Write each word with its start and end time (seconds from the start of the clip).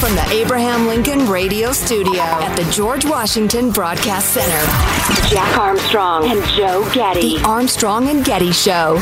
From 0.00 0.14
the 0.14 0.24
Abraham 0.30 0.86
Lincoln 0.86 1.28
Radio 1.28 1.72
Studio 1.72 2.22
at 2.22 2.54
the 2.54 2.62
George 2.70 3.04
Washington 3.04 3.72
Broadcast 3.72 4.32
Center, 4.32 5.28
Jack 5.28 5.58
Armstrong 5.58 6.30
and 6.30 6.42
Joe 6.50 6.88
Getty. 6.94 7.38
The 7.38 7.44
Armstrong 7.44 8.08
and 8.08 8.24
Getty 8.24 8.52
Show. 8.52 8.98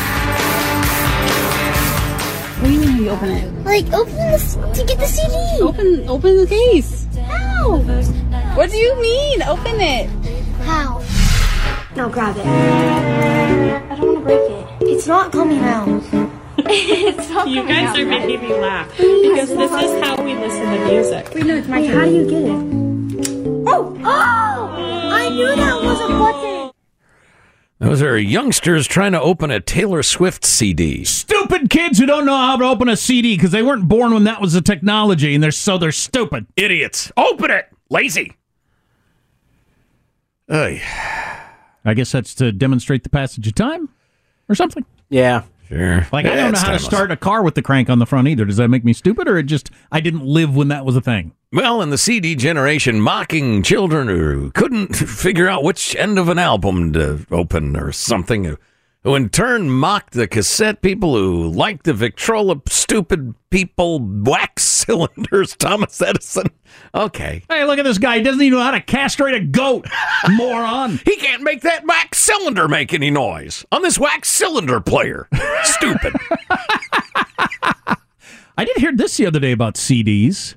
What 2.59 2.66
do 2.66 2.72
you 2.72 2.81
mean 2.81 2.88
how 2.88 2.98
you 2.98 3.10
open 3.10 3.31
it? 3.31 3.65
Like 3.65 3.93
open 3.93 4.15
this 4.15 4.54
to 4.54 4.84
get 4.87 4.98
the 4.98 5.06
CD. 5.06 5.62
Open 5.62 6.09
open 6.09 6.37
the 6.38 6.47
case. 6.47 7.06
How? 7.26 7.76
What 8.56 8.70
do 8.70 8.78
you 8.78 8.99
mean? 9.00 9.43
Open 9.43 9.78
it. 9.78 10.09
How? 10.62 11.04
No, 11.94 12.09
grab 12.09 12.37
it. 12.38 12.47
I 12.47 13.97
don't 13.97 14.06
want 14.06 14.19
to 14.19 14.25
break 14.25 14.41
it. 14.41 14.66
It's 14.88 15.06
not 15.06 15.31
coming 15.31 15.60
out. 15.60 16.25
It's 16.59 17.28
not 17.31 17.49
You 17.49 17.67
guys 17.67 17.89
out 17.91 17.99
are 18.00 18.06
right. 18.06 18.27
making 18.27 18.49
me 18.49 18.55
laugh 18.55 18.89
because 18.97 19.49
this 19.49 19.71
is 19.71 20.03
how 20.05 20.22
we 20.22 20.34
listen 20.34 20.62
to 20.62 20.87
music. 20.87 21.34
Wait, 21.34 21.47
no, 21.47 21.56
it's 21.56 21.69
my 21.69 21.81
Wait, 21.81 21.87
turn. 21.89 21.99
how 21.99 22.05
do 22.05 22.12
you 22.12 22.25
get 22.31 22.43
it? 22.43 23.67
Oh! 23.69 23.97
Oh! 24.05 24.72
I 25.12 25.28
knew 25.31 25.47
that 25.56 25.83
was 25.83 26.00
a 26.00 26.09
button. 26.09 26.71
Those 27.78 28.00
are 28.03 28.17
youngsters 28.19 28.87
trying 28.87 29.12
to 29.12 29.21
open 29.21 29.50
a 29.50 29.61
Taylor 29.61 30.03
Swift 30.03 30.44
CD. 30.47 31.05
Stupid 31.05 31.69
kids 31.69 31.99
who 31.99 32.06
don't 32.06 32.25
know 32.25 32.37
how 32.37 32.56
to 32.56 32.65
open 32.65 32.88
a 32.88 32.97
CD 32.97 33.37
because 33.37 33.50
they 33.50 33.62
weren't 33.62 33.87
born 33.87 34.15
when 34.15 34.25
that 34.25 34.41
was 34.41 34.55
the 34.55 34.62
technology, 34.62 35.34
and 35.34 35.44
they're 35.44 35.50
so 35.50 35.77
they're 35.77 35.93
stupid. 35.93 36.47
Idiots. 36.56 37.12
Open 37.19 37.50
it. 37.50 37.67
Lazy. 37.91 38.33
Ay. 40.49 40.83
I 41.84 41.94
guess 41.94 42.12
that's 42.12 42.34
to 42.37 42.50
demonstrate 42.50 43.03
the 43.03 43.11
passage 43.11 43.47
of 43.47 43.55
time 43.55 43.91
or 44.49 44.55
something. 44.55 44.84
Yeah. 45.09 45.43
Sure. 45.69 46.06
Like 46.12 46.27
I 46.27 46.37
don't 46.37 46.53
know 46.53 46.59
how 46.59 46.72
to 46.72 46.78
start 46.78 47.10
a 47.10 47.16
car 47.16 47.43
with 47.43 47.54
the 47.54 47.62
crank 47.62 47.91
on 47.91 47.99
the 47.99 48.06
front 48.06 48.28
either. 48.28 48.44
Does 48.44 48.56
that 48.59 48.69
make 48.69 48.84
me 48.84 48.93
stupid, 48.93 49.28
or 49.28 49.37
it 49.37 49.44
just 49.44 49.71
I 49.91 50.00
didn't 50.00 50.25
live 50.25 50.54
when 50.54 50.69
that 50.69 50.84
was 50.84 50.97
a 50.97 51.00
thing? 51.00 51.32
Well, 51.53 51.82
in 51.82 51.91
the 51.91 51.99
CD 51.99 52.34
generation, 52.34 53.00
mocking 53.00 53.62
children 53.62 54.09
who 54.09 54.50
couldn't 54.53 54.94
figure 54.97 55.49
out 55.49 55.65
which 55.65 55.97
end 55.97 56.19
of 56.19 56.28
an 56.28 56.38
album 56.38 56.93
to 56.93 57.26
open 57.31 57.76
or 57.76 57.93
something, 57.93 58.56
who, 59.06 59.15
in 59.15 59.28
turn 59.28 59.71
mocked 59.71 60.15
the 60.15 60.27
cassette 60.27 60.83
people 60.83 61.15
who 61.15 61.49
liked 61.49 61.84
the 61.84 61.94
Victrola 61.94 62.61
stupid 62.69 63.34
people 63.50 64.00
wax 64.00 64.65
cylinders, 64.87 65.55
Thomas 65.55 66.03
Edison. 66.03 66.47
Okay. 66.93 67.44
Hey, 67.49 67.65
look 67.65 67.78
at 67.78 67.84
this 67.84 67.99
guy. 67.99 68.19
He 68.19 68.25
doesn't 68.25 68.43
even 68.43 68.59
know 68.59 68.65
how 68.65 68.72
to 68.72 68.81
castrate 68.81 69.37
a 69.37 69.41
goat. 69.41 69.87
Moron. 70.31 71.00
He 71.05 71.15
can't 71.17 71.43
make 71.44 71.61
that 71.61 71.87
wax 71.87 72.19
cylinder 72.19 72.67
make 72.67 72.93
any 72.93 73.11
noise 73.11 73.65
on 73.71 73.83
this 73.83 73.97
wax 73.97 74.28
cylinder 74.28 74.81
player. 74.81 75.28
Stupid. 75.62 76.12
I 78.59 78.65
did 78.65 78.77
hear 78.78 78.91
this 78.93 79.17
the 79.19 79.27
other 79.27 79.38
day 79.38 79.53
about 79.53 79.77
CDs. 79.77 80.56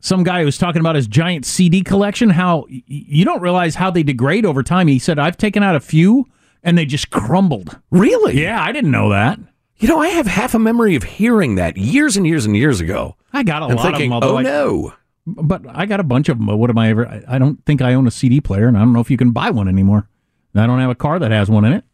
Some 0.00 0.22
guy 0.22 0.44
was 0.44 0.56
talking 0.56 0.80
about 0.80 0.96
his 0.96 1.06
giant 1.06 1.44
CD 1.44 1.82
collection. 1.82 2.30
How 2.30 2.64
you 2.68 3.26
don't 3.26 3.42
realize 3.42 3.74
how 3.74 3.90
they 3.90 4.02
degrade 4.02 4.46
over 4.46 4.62
time. 4.62 4.86
He 4.86 4.98
said, 4.98 5.18
"I've 5.18 5.36
taken 5.36 5.62
out 5.62 5.76
a 5.76 5.80
few, 5.80 6.26
and 6.64 6.76
they 6.76 6.84
just 6.86 7.10
crumbled." 7.10 7.78
Really? 7.92 8.42
Yeah, 8.42 8.60
I 8.60 8.72
didn't 8.72 8.90
know 8.90 9.10
that. 9.10 9.38
You 9.76 9.88
know, 9.88 10.00
I 10.00 10.08
have 10.08 10.26
half 10.26 10.54
a 10.54 10.58
memory 10.58 10.96
of 10.96 11.02
hearing 11.04 11.54
that 11.56 11.76
years 11.76 12.16
and 12.16 12.26
years 12.26 12.46
and 12.46 12.56
years 12.56 12.80
ago. 12.80 13.16
I 13.32 13.42
got 13.44 13.62
a 13.62 13.66
and 13.66 13.76
lot 13.76 13.84
thinking, 13.84 14.12
of 14.12 14.22
them. 14.22 14.30
Oh 14.30 14.36
I- 14.38 14.42
no. 14.42 14.92
but 15.26 15.62
I 15.68 15.86
got 15.86 16.00
a 16.00 16.04
bunch 16.04 16.28
of 16.28 16.38
them. 16.38 16.46
But 16.46 16.56
what 16.56 16.70
am 16.70 16.78
I 16.78 16.90
ever? 16.90 17.06
I- 17.06 17.24
I 17.28 17.38
don't 17.38 17.64
think 17.66 17.82
I 17.82 17.94
own 17.94 18.06
a 18.06 18.10
CD 18.10 18.40
player, 18.40 18.66
and 18.66 18.76
I 18.76 18.80
don't 18.80 18.92
know 18.92 19.00
if 19.00 19.10
you 19.10 19.16
can 19.16 19.30
buy 19.32 19.50
one 19.50 19.68
anymore. 19.68 20.08
And 20.52 20.62
I 20.62 20.66
don't 20.66 20.78
have 20.80 20.90
a 20.90 20.94
car 20.94 21.18
that 21.18 21.30
has 21.32 21.50
one 21.50 21.64
in 21.64 21.72
it. 21.72 21.84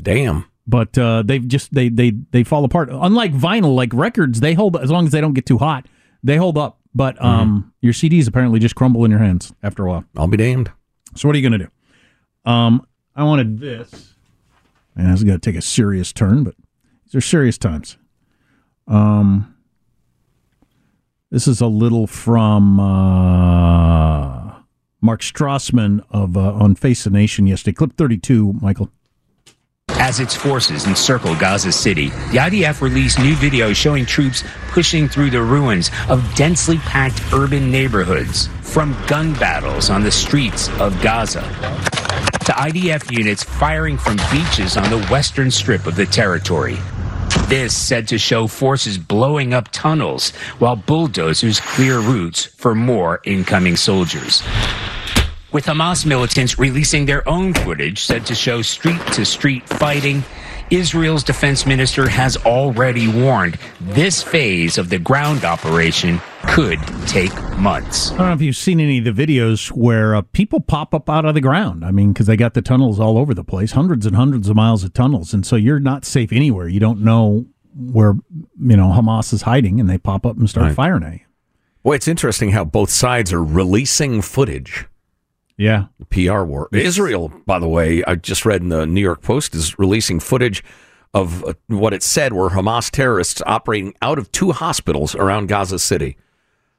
Damn. 0.00 0.46
But 0.66 0.96
uh, 0.96 1.22
they've 1.24 1.46
just 1.46 1.74
they 1.74 1.90
they 1.90 2.10
they 2.30 2.42
fall 2.42 2.64
apart. 2.64 2.88
Unlike 2.90 3.34
vinyl, 3.34 3.74
like 3.76 3.92
records, 3.92 4.40
they 4.40 4.54
hold 4.54 4.76
as 4.78 4.90
long 4.90 5.04
as 5.04 5.12
they 5.12 5.20
don't 5.20 5.34
get 5.34 5.44
too 5.44 5.58
hot, 5.58 5.86
they 6.22 6.36
hold 6.36 6.56
up. 6.56 6.78
But 6.94 7.22
um, 7.22 7.72
your 7.82 7.92
CDs 7.92 8.26
apparently 8.28 8.60
just 8.60 8.74
crumble 8.76 9.04
in 9.04 9.10
your 9.10 9.20
hands 9.20 9.52
after 9.62 9.84
a 9.84 9.90
while. 9.90 10.04
I'll 10.16 10.26
be 10.28 10.36
damned. 10.38 10.70
So 11.16 11.28
what 11.28 11.34
are 11.34 11.38
you 11.38 11.48
going 11.48 11.60
to 11.60 11.66
do? 11.66 12.50
Um, 12.50 12.86
I 13.16 13.24
wanted 13.24 13.60
this. 13.60 14.14
And 14.96 15.08
this 15.08 15.20
is 15.20 15.24
going 15.24 15.38
to 15.38 15.50
take 15.50 15.58
a 15.58 15.62
serious 15.62 16.12
turn, 16.12 16.44
but 16.44 16.54
these 17.04 17.14
are 17.14 17.20
serious 17.20 17.58
times. 17.58 17.96
Um, 18.86 19.54
this 21.30 21.48
is 21.48 21.60
a 21.60 21.66
little 21.66 22.06
from 22.06 22.78
uh, 22.78 24.54
Mark 25.00 25.20
Strassmann 25.20 26.04
of 26.10 26.36
uh, 26.36 26.52
on 26.52 26.74
Face 26.74 27.04
the 27.04 27.10
Nation 27.10 27.46
yesterday. 27.46 27.74
Clip 27.74 27.96
thirty-two, 27.96 28.54
Michael. 28.60 28.90
As 29.88 30.20
its 30.20 30.34
forces 30.34 30.86
encircle 30.86 31.34
Gaza 31.36 31.72
City, 31.72 32.08
the 32.30 32.38
IDF 32.38 32.82
released 32.82 33.18
new 33.18 33.34
video 33.36 33.72
showing 33.72 34.04
troops 34.04 34.44
pushing 34.68 35.08
through 35.08 35.30
the 35.30 35.42
ruins 35.42 35.90
of 36.08 36.34
densely 36.34 36.78
packed 36.78 37.22
urban 37.32 37.70
neighborhoods, 37.70 38.48
from 38.60 38.96
gun 39.06 39.32
battles 39.34 39.88
on 39.90 40.02
the 40.02 40.10
streets 40.10 40.68
of 40.78 41.00
Gaza 41.00 41.42
to 42.44 42.52
IDF 42.52 43.10
units 43.10 43.42
firing 43.42 43.98
from 43.98 44.16
beaches 44.30 44.76
on 44.76 44.88
the 44.90 45.04
western 45.10 45.50
strip 45.50 45.86
of 45.86 45.96
the 45.96 46.06
territory. 46.06 46.76
This 47.48 47.76
said 47.76 48.06
to 48.08 48.18
show 48.18 48.46
forces 48.46 48.98
blowing 48.98 49.54
up 49.54 49.68
tunnels 49.72 50.30
while 50.58 50.76
bulldozers 50.76 51.60
clear 51.60 51.98
routes 51.98 52.44
for 52.44 52.74
more 52.74 53.20
incoming 53.24 53.76
soldiers 53.76 54.42
with 55.54 55.66
Hamas 55.66 56.04
militants 56.04 56.58
releasing 56.58 57.06
their 57.06 57.26
own 57.28 57.54
footage 57.54 58.00
said 58.00 58.26
to 58.26 58.34
show 58.34 58.60
street 58.60 59.00
to 59.12 59.24
street 59.24 59.64
fighting 59.68 60.24
Israel's 60.70 61.22
defense 61.22 61.66
minister 61.66 62.08
has 62.08 62.36
already 62.38 63.08
warned 63.08 63.58
this 63.80 64.22
phase 64.22 64.78
of 64.78 64.88
the 64.88 64.98
ground 64.98 65.44
operation 65.44 66.20
could 66.48 66.78
take 67.06 67.32
months. 67.58 68.10
I 68.12 68.16
don't 68.18 68.26
know 68.28 68.32
if 68.34 68.42
you've 68.42 68.56
seen 68.56 68.80
any 68.80 68.98
of 68.98 69.04
the 69.04 69.12
videos 69.26 69.68
where 69.70 70.14
uh, 70.14 70.22
people 70.32 70.60
pop 70.60 70.94
up 70.94 71.08
out 71.08 71.24
of 71.24 71.34
the 71.34 71.40
ground. 71.40 71.84
I 71.84 71.90
mean, 71.90 72.12
because 72.12 72.26
they 72.26 72.36
got 72.36 72.54
the 72.54 72.62
tunnels 72.62 72.98
all 73.00 73.18
over 73.18 73.34
the 73.34 73.44
place, 73.44 73.72
hundreds 73.72 74.06
and 74.06 74.16
hundreds 74.16 74.48
of 74.48 74.56
miles 74.56 74.84
of 74.84 74.92
tunnels, 74.94 75.32
and 75.34 75.46
so 75.46 75.56
you're 75.56 75.80
not 75.80 76.04
safe 76.04 76.32
anywhere. 76.32 76.68
You 76.68 76.80
don't 76.80 77.00
know 77.00 77.46
where 77.76 78.14
you 78.60 78.76
know 78.76 78.88
Hamas 78.88 79.32
is 79.32 79.42
hiding, 79.42 79.80
and 79.80 79.88
they 79.90 79.98
pop 79.98 80.24
up 80.26 80.36
and 80.36 80.48
start 80.48 80.66
Right. 80.66 80.74
firing 80.76 81.02
at 81.02 81.12
you. 81.14 81.20
Well, 81.82 81.94
it's 81.94 82.08
interesting 82.08 82.50
how 82.52 82.64
both 82.64 82.90
sides 82.90 83.32
are 83.32 83.42
releasing 83.44 84.22
footage. 84.22 84.86
Yeah. 85.56 85.86
PR 86.10 86.42
war. 86.42 86.68
Israel, 86.72 87.32
by 87.46 87.58
the 87.58 87.68
way, 87.68 88.02
I 88.04 88.16
just 88.16 88.44
read 88.44 88.62
in 88.62 88.70
the 88.70 88.86
New 88.86 89.00
York 89.00 89.22
Post 89.22 89.54
is 89.54 89.78
releasing 89.78 90.20
footage 90.20 90.64
of 91.12 91.44
uh, 91.44 91.54
what 91.68 91.94
it 91.94 92.02
said 92.02 92.32
were 92.32 92.50
Hamas 92.50 92.90
terrorists 92.90 93.40
operating 93.46 93.94
out 94.02 94.18
of 94.18 94.32
two 94.32 94.52
hospitals 94.52 95.14
around 95.14 95.48
Gaza 95.48 95.78
City, 95.78 96.16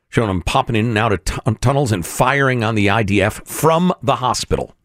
showing 0.09 0.27
them 0.27 0.41
popping 0.41 0.75
in 0.75 0.87
and 0.87 0.97
out 0.97 1.13
of 1.13 1.23
tu- 1.23 1.39
tunnels 1.61 1.91
and 1.93 2.05
firing 2.05 2.63
on 2.63 2.75
the 2.75 2.87
IDF 2.87 3.47
from 3.47 3.93
the 4.03 4.17
hospital. 4.17 4.75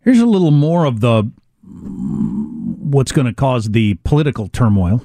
Here's 0.00 0.20
a 0.20 0.26
little 0.26 0.50
more 0.50 0.86
of 0.86 1.00
the 1.00 1.30
what's 1.62 3.12
going 3.12 3.26
to 3.26 3.34
cause 3.34 3.70
the 3.70 3.94
political 4.04 4.48
turmoil. 4.48 5.02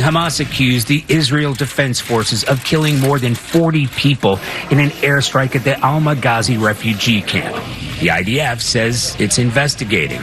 Hamas 0.00 0.40
accused 0.40 0.88
the 0.88 1.04
Israel 1.08 1.54
Defense 1.54 2.00
Forces 2.00 2.42
of 2.42 2.64
killing 2.64 2.98
more 2.98 3.20
than 3.20 3.36
40 3.36 3.86
people 3.86 4.40
in 4.72 4.80
an 4.80 4.90
airstrike 4.90 5.54
at 5.54 5.62
the 5.62 5.78
Al 5.86 6.00
Maghazi 6.00 6.60
refugee 6.60 7.22
camp. 7.22 7.54
The 8.00 8.08
IDF 8.08 8.60
says 8.60 9.14
it's 9.20 9.38
investigating. 9.38 10.20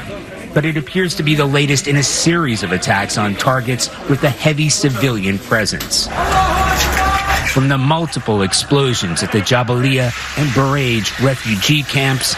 But 0.54 0.66
it 0.66 0.76
appears 0.76 1.16
to 1.16 1.24
be 1.24 1.36
the 1.36 1.46
latest 1.46 1.88
in 1.88 1.96
a 1.96 2.04
series 2.04 2.64
of 2.64 2.74
attacks 2.74 3.18
on 3.18 3.34
targets 3.36 3.90
with 4.10 4.22
a 4.24 4.30
heavy 4.30 4.68
civilian 4.68 5.40
presence. 5.40 6.08
From 7.54 7.70
the 7.70 7.78
multiple 7.78 8.42
explosions 8.42 9.24
at 9.24 9.32
the 9.32 9.40
Jabalia 9.40 10.12
and 10.38 10.50
Bureij 10.50 11.26
refugee 11.26 11.84
camps 11.84 12.36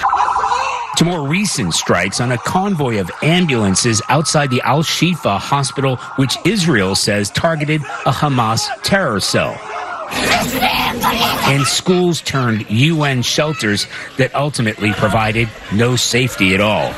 to 0.98 1.06
more 1.06 1.28
recent 1.28 1.74
strikes 1.74 2.22
on 2.22 2.32
a 2.32 2.38
convoy 2.38 3.00
of 3.00 3.10
ambulances 3.22 4.02
outside 4.10 4.50
the 4.50 4.62
Al 4.62 4.84
Shifa 4.84 5.40
hospital, 5.40 5.98
which 6.18 6.38
Israel 6.46 6.96
says 6.96 7.30
targeted 7.32 7.82
a 7.82 8.12
Hamas 8.12 8.68
terror 8.84 9.20
cell. 9.20 9.60
And 11.46 11.64
schools 11.64 12.22
turned 12.22 12.70
UN 12.70 13.22
shelters 13.22 13.88
that 14.18 14.34
ultimately 14.36 14.92
provided 14.94 15.50
no 15.74 15.96
safety 15.96 16.54
at 16.54 16.62
all. 16.62 16.90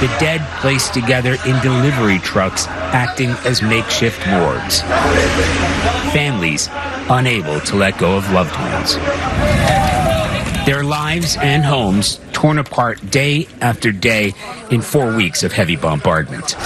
The 0.00 0.08
dead 0.18 0.40
placed 0.60 0.94
together 0.94 1.36
in 1.46 1.60
delivery 1.60 2.18
trucks 2.18 2.66
acting 2.68 3.30
as 3.44 3.62
makeshift 3.62 4.26
morgues. 4.26 4.80
Families 6.12 6.68
unable 7.08 7.60
to 7.60 7.76
let 7.76 7.98
go 7.98 8.16
of 8.16 8.30
loved 8.32 8.56
ones. 8.56 9.81
Their 10.64 10.84
lives 10.84 11.36
and 11.38 11.64
homes 11.64 12.20
torn 12.32 12.58
apart 12.58 13.10
day 13.10 13.48
after 13.60 13.90
day 13.90 14.32
in 14.70 14.80
four 14.80 15.16
weeks 15.16 15.42
of 15.42 15.52
heavy 15.52 15.74
bombardment. 15.74 16.56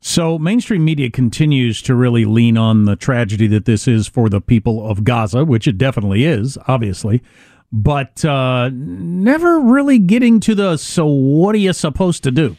So, 0.00 0.40
mainstream 0.40 0.84
media 0.84 1.08
continues 1.08 1.80
to 1.82 1.94
really 1.94 2.24
lean 2.24 2.58
on 2.58 2.84
the 2.84 2.96
tragedy 2.96 3.46
that 3.46 3.64
this 3.64 3.86
is 3.86 4.08
for 4.08 4.28
the 4.28 4.40
people 4.40 4.84
of 4.84 5.04
Gaza, 5.04 5.44
which 5.44 5.68
it 5.68 5.78
definitely 5.78 6.24
is, 6.24 6.58
obviously, 6.66 7.22
but 7.70 8.24
uh, 8.24 8.70
never 8.72 9.60
really 9.60 10.00
getting 10.00 10.40
to 10.40 10.56
the 10.56 10.76
so 10.76 11.06
what 11.06 11.54
are 11.54 11.58
you 11.58 11.72
supposed 11.72 12.24
to 12.24 12.32
do? 12.32 12.56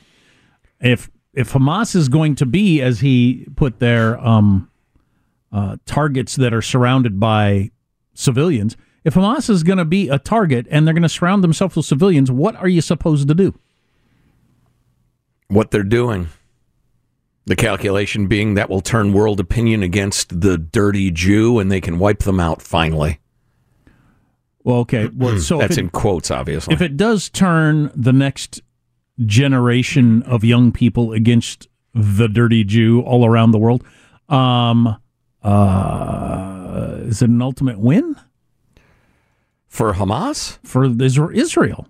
If 0.80 1.10
if 1.34 1.52
Hamas 1.52 1.94
is 1.94 2.08
going 2.08 2.36
to 2.36 2.46
be, 2.46 2.82
as 2.82 3.02
he 3.02 3.48
put 3.58 3.80
there, 3.80 4.18
um, 4.26 4.72
uh, 5.52 5.76
targets 5.86 6.38
that 6.38 6.54
are 6.54 6.62
surrounded 6.62 7.20
by 7.20 7.72
civilians, 8.14 8.78
if 9.06 9.14
Hamas 9.14 9.52
is 9.52 9.62
going 9.62 9.78
to 9.78 9.86
be 9.86 10.10
a 10.10 10.18
target 10.18 10.66
and 10.72 10.86
they're 10.86 10.94
going 10.94 11.04
to 11.04 11.10
surround 11.10 11.44
themselves 11.44 11.76
with 11.76 11.86
civilians, 11.86 12.32
what 12.32 12.56
are 12.56 12.68
you 12.68 12.82
supposed 12.82 13.28
to 13.28 13.36
do? 13.36 13.54
What 15.48 15.70
they're 15.70 15.84
doing. 15.84 16.30
The 17.46 17.56
calculation 17.56 18.26
being 18.26 18.56
that 18.56 18.68
will 18.68 18.82
turn 18.82 19.14
world 19.14 19.40
opinion 19.40 19.84
against 19.84 20.42
the 20.42 20.58
dirty 20.58 21.12
Jew 21.12 21.60
and 21.60 21.72
they 21.72 21.80
can 21.80 22.00
wipe 22.00 22.24
them 22.24 22.40
out 22.40 22.64
finally. 22.64 23.20
Well, 24.64 24.78
okay. 24.78 25.08
Well, 25.16 25.38
so 25.38 25.60
That's 25.60 25.78
it- 25.78 25.82
in 25.82 25.90
quotes, 25.92 26.32
obviously. 26.32 26.74
If 26.74 26.82
it 26.82 26.98
does 26.98 27.30
turn 27.30 27.92
the 27.96 28.12
next 28.12 28.64
generation 29.24 30.24
of 30.24 30.44
young 30.44 30.72
people 30.72 31.14
against 31.14 31.68
the 31.94 32.28
dirty 32.28 32.64
Jew 32.64 33.02
all 33.02 33.24
around 33.24 33.52
the 33.52 33.60
world, 33.60 33.84
um, 34.30 34.98
uh, 35.44 36.96
is 37.04 37.22
it 37.22 37.30
an 37.30 37.44
ultimate 37.44 37.80
win 37.80 38.16
for 39.76 39.94
Hamas? 39.94 40.58
For 40.64 40.86
Israel? 41.32 41.88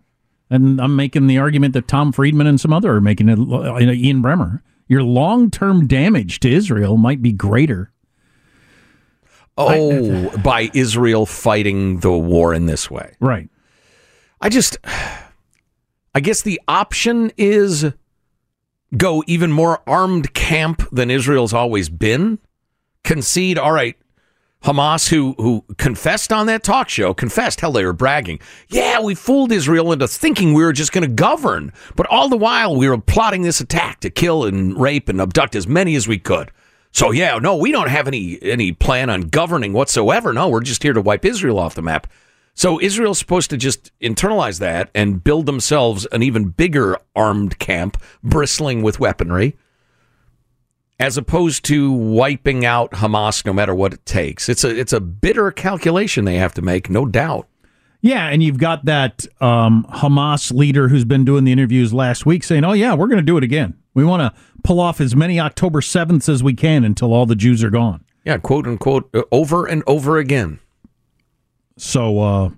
And 0.50 0.82
I'm 0.82 0.96
making 0.96 1.28
the 1.28 1.38
argument 1.38 1.74
that 1.74 1.88
Tom 1.88 2.12
Friedman 2.12 2.48
and 2.48 2.60
some 2.60 2.74
other 2.74 2.94
are 2.94 3.02
making 3.02 3.30
it. 3.30 3.40
uh, 3.40 3.80
Ian 3.80 4.22
Bremmer, 4.22 4.62
your 4.88 5.04
long-term 5.04 5.88
damage 5.88 6.40
to 6.42 6.52
Israel 6.52 6.98
might 6.98 7.22
be 7.22 7.32
greater. 7.32 7.92
Oh, 9.58 10.30
by 10.40 10.70
Israel 10.74 11.26
fighting 11.26 12.00
the 12.00 12.12
war 12.12 12.54
in 12.54 12.66
this 12.66 12.92
way. 12.92 13.16
Right. 13.20 13.50
I 14.42 14.50
just, 14.50 14.78
I 16.14 16.20
guess 16.20 16.42
the 16.42 16.60
option 16.68 17.32
is 17.38 17.86
go 18.98 19.24
even 19.28 19.52
more 19.52 19.82
armed 19.88 20.34
camp 20.34 20.84
than 20.92 21.10
Israel's 21.10 21.54
always 21.54 21.88
been. 21.88 22.40
Concede, 23.04 23.58
all 23.58 23.72
right, 23.72 23.96
Hamas, 24.66 25.10
who 25.10 25.36
who 25.38 25.64
confessed 25.78 26.34
on 26.34 26.48
that 26.48 26.64
talk 26.64 26.90
show, 26.90 27.14
confessed, 27.14 27.62
hell, 27.62 27.72
they 27.72 27.86
were 27.86 27.94
bragging. 27.94 28.40
Yeah, 28.68 29.00
we 29.00 29.14
fooled 29.14 29.52
Israel 29.52 29.92
into 29.92 30.08
thinking 30.08 30.54
we 30.54 30.64
were 30.64 30.74
just 30.74 30.92
going 30.92 31.08
to 31.08 31.14
govern, 31.14 31.72
but 31.96 32.08
all 32.08 32.30
the 32.30 32.38
while 32.38 32.76
we 32.76 32.90
were 32.90 32.98
plotting 32.98 33.44
this 33.44 33.62
attack 33.62 34.00
to 34.00 34.10
kill 34.10 34.44
and 34.44 34.76
rape 34.80 35.08
and 35.08 35.22
abduct 35.22 35.56
as 35.56 35.68
many 35.68 35.94
as 35.94 36.08
we 36.08 36.18
could. 36.18 36.52
So 36.92 37.12
yeah, 37.12 37.38
no, 37.38 37.56
we 37.56 37.72
don't 37.72 37.90
have 37.90 38.08
any 38.08 38.42
any 38.42 38.72
plan 38.72 39.12
on 39.12 39.22
governing 39.22 39.72
whatsoever. 39.72 40.34
No, 40.34 40.50
we're 40.50 40.62
just 40.62 40.82
here 40.82 40.94
to 40.94 41.02
wipe 41.02 41.26
Israel 41.26 41.60
off 41.60 41.76
the 41.76 41.84
map. 41.84 42.08
So 42.56 42.82
Israel's 42.82 43.20
supposed 43.20 43.52
to 43.52 43.58
just 43.58 43.92
internalize 44.00 44.60
that 44.62 44.90
and 44.96 45.24
build 45.24 45.46
themselves 45.46 46.08
an 46.08 46.24
even 46.24 46.46
bigger 46.46 46.98
armed 47.16 47.60
camp 47.60 48.02
bristling 48.24 48.82
with 48.82 49.00
weaponry 49.00 49.58
as 51.00 51.18
opposed 51.18 51.66
to 51.66 51.92
wiping 51.92 52.66
out 52.66 52.92
Hamas 52.92 53.46
no 53.46 53.54
matter 53.54 53.76
what 53.76 53.94
it 53.94 54.06
takes. 54.06 54.48
It's 54.48 54.64
a 54.64 54.70
it's 54.70 54.94
a 54.94 55.00
bitter 55.00 55.52
calculation 55.52 56.26
they 56.26 56.36
have 56.36 56.54
to 56.56 56.62
make, 56.62 56.90
no 56.90 57.06
doubt. 57.06 57.48
Yeah, 58.02 58.28
and 58.28 58.44
you've 58.44 58.60
got 58.60 58.86
that 58.86 59.26
um, 59.42 59.86
Hamas 59.90 60.54
leader 60.54 60.90
who's 60.90 61.06
been 61.06 61.26
doing 61.26 61.44
the 61.44 61.52
interviews 61.52 61.94
last 61.94 62.26
week 62.26 62.44
saying, 62.44 62.64
"Oh 62.64 62.74
yeah, 62.74 62.94
we're 62.94 63.08
going 63.08 63.18
to 63.18 63.24
do 63.24 63.38
it 63.38 63.44
again. 63.44 63.76
We 63.94 64.06
want 64.06 64.22
to 64.22 64.42
pull 64.64 64.80
off 64.80 65.02
as 65.02 65.16
many 65.16 65.40
October 65.40 65.82
sevenths 65.82 66.30
as 66.30 66.44
we 66.44 66.54
can 66.54 66.84
until 66.84 67.14
all 67.14 67.26
the 67.26 67.36
Jews 67.36 67.64
are 67.64 67.70
gone." 67.70 68.04
Yeah, 68.24 68.38
quote 68.38 68.68
unquote, 68.68 69.10
uh, 69.14 69.24
over 69.32 69.66
and 69.66 69.84
over 69.88 70.18
again. 70.18 70.60
So 71.78 72.20
uh, 72.20 72.50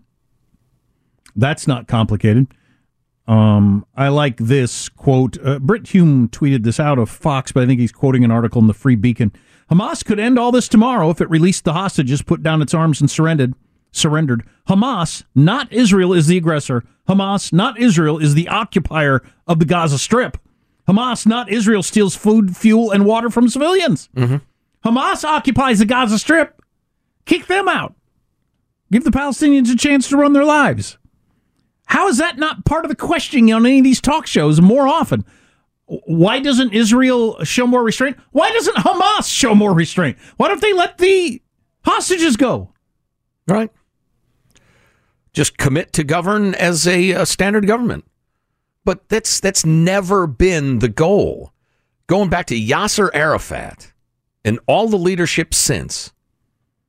that's 1.36 1.68
not 1.68 1.88
complicated. 1.88 2.48
Um, 3.28 3.86
I 3.96 4.08
like 4.08 4.38
this 4.38 4.88
quote. 4.90 5.38
Uh, 5.46 5.60
Brit 5.60 5.88
Hume 5.88 6.30
tweeted 6.30 6.64
this 6.64 6.80
out 6.80 6.98
of 6.98 7.10
Fox, 7.10 7.52
but 7.52 7.64
I 7.64 7.66
think 7.66 7.80
he's 7.80 7.92
quoting 7.92 8.24
an 8.24 8.32
article 8.32 8.62
in 8.62 8.68
the 8.68 8.74
Free 8.74 8.96
Beacon. 8.96 9.34
Hamas 9.70 10.06
could 10.06 10.20
end 10.20 10.40
all 10.40 10.52
this 10.52 10.70
tomorrow 10.70 11.10
if 11.10 11.20
it 11.20 11.30
released 11.30 11.66
the 11.66 11.74
hostages, 11.74 12.22
put 12.22 12.42
down 12.42 12.62
its 12.62 12.74
arms, 12.74 13.02
and 13.02 13.12
surrendered. 13.12 13.54
Surrendered. 13.92 14.44
Hamas, 14.70 15.24
not 15.36 15.72
Israel, 15.74 16.14
is 16.14 16.28
the 16.28 16.38
aggressor. 16.38 16.84
Hamas, 17.10 17.52
not 17.52 17.80
Israel, 17.80 18.18
is 18.18 18.34
the 18.34 18.48
occupier 18.48 19.22
of 19.46 19.60
the 19.60 19.66
Gaza 19.66 19.98
Strip. 19.98 20.38
Hamas, 20.88 21.26
not 21.26 21.50
Israel, 21.52 21.84
steals 21.84 22.16
food, 22.16 22.56
fuel, 22.56 22.92
and 22.92 23.06
water 23.06 23.30
from 23.30 23.50
civilians. 23.50 24.08
Hamas 24.86 25.26
occupies 25.26 25.80
the 25.80 25.86
Gaza 25.86 26.18
Strip. 26.18 26.62
Kick 27.26 27.48
them 27.48 27.68
out. 27.68 27.94
Give 28.90 29.04
the 29.04 29.12
Palestinians 29.12 29.70
a 29.70 29.76
chance 29.76 30.08
to 30.10 30.18
run 30.18 30.32
their 30.32 30.46
lives. 30.46 30.98
How 31.88 32.08
is 32.08 32.18
that 32.18 32.38
not 32.38 32.66
part 32.66 32.86
of 32.86 32.90
the 32.90 32.96
questioning 32.96 33.52
on 33.52 33.66
any 33.66 33.80
of 33.80 33.84
these 33.84 34.02
talk 34.02 34.28
shows 34.28 34.62
more 34.62 34.88
often? 34.88 35.26
Why 35.86 36.40
doesn't 36.40 36.74
Israel 36.74 37.44
show 37.46 37.66
more 37.66 37.82
restraint? 37.82 38.18
Why 38.32 38.52
doesn't 38.52 38.76
Hamas 38.76 39.34
show 39.34 39.56
more 39.56 39.74
restraint? 39.74 40.18
Why 40.36 40.50
don't 40.50 40.62
they 40.62 40.74
let 40.74 40.98
the 40.98 41.42
hostages 41.86 42.36
go? 42.36 42.74
Right. 43.48 43.72
Just 45.32 45.58
commit 45.58 45.94
to 45.94 46.04
govern 46.04 46.56
as 46.56 46.86
a, 46.88 47.12
a 47.12 47.26
standard 47.26 47.68
government. 47.68 48.04
But 48.84 49.08
that's 49.08 49.40
that's 49.40 49.66
never 49.66 50.28
been 50.28 50.80
the 50.80 50.90
goal. 50.90 51.54
Going 52.08 52.30
back 52.30 52.48
to 52.48 52.60
Yasser 52.60 53.10
Arafat 53.14 53.94
and 54.44 54.60
all 54.68 54.90
the 54.90 54.98
leadership 54.98 55.54
since, 55.54 56.12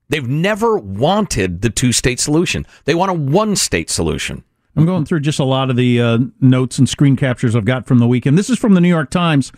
they've 0.08 0.28
never 0.28 0.76
wanted 0.76 1.62
the 1.62 1.70
two 1.70 1.92
state 1.92 2.18
solution. 2.18 2.66
They 2.84 2.94
want 2.94 3.10
a 3.10 3.14
one 3.14 3.54
state 3.54 3.90
solution. 3.90 4.44
I'm 4.78 4.86
going 4.86 5.04
through 5.04 5.20
just 5.20 5.40
a 5.40 5.44
lot 5.44 5.70
of 5.70 5.76
the 5.76 6.00
uh, 6.00 6.18
notes 6.40 6.78
and 6.78 6.88
screen 6.88 7.16
captures 7.16 7.56
I've 7.56 7.64
got 7.64 7.88
from 7.88 7.98
the 7.98 8.06
weekend. 8.06 8.38
This 8.38 8.48
is 8.48 8.60
from 8.60 8.74
the 8.74 8.80
New 8.80 8.88
York 8.88 9.10
Times. 9.10 9.50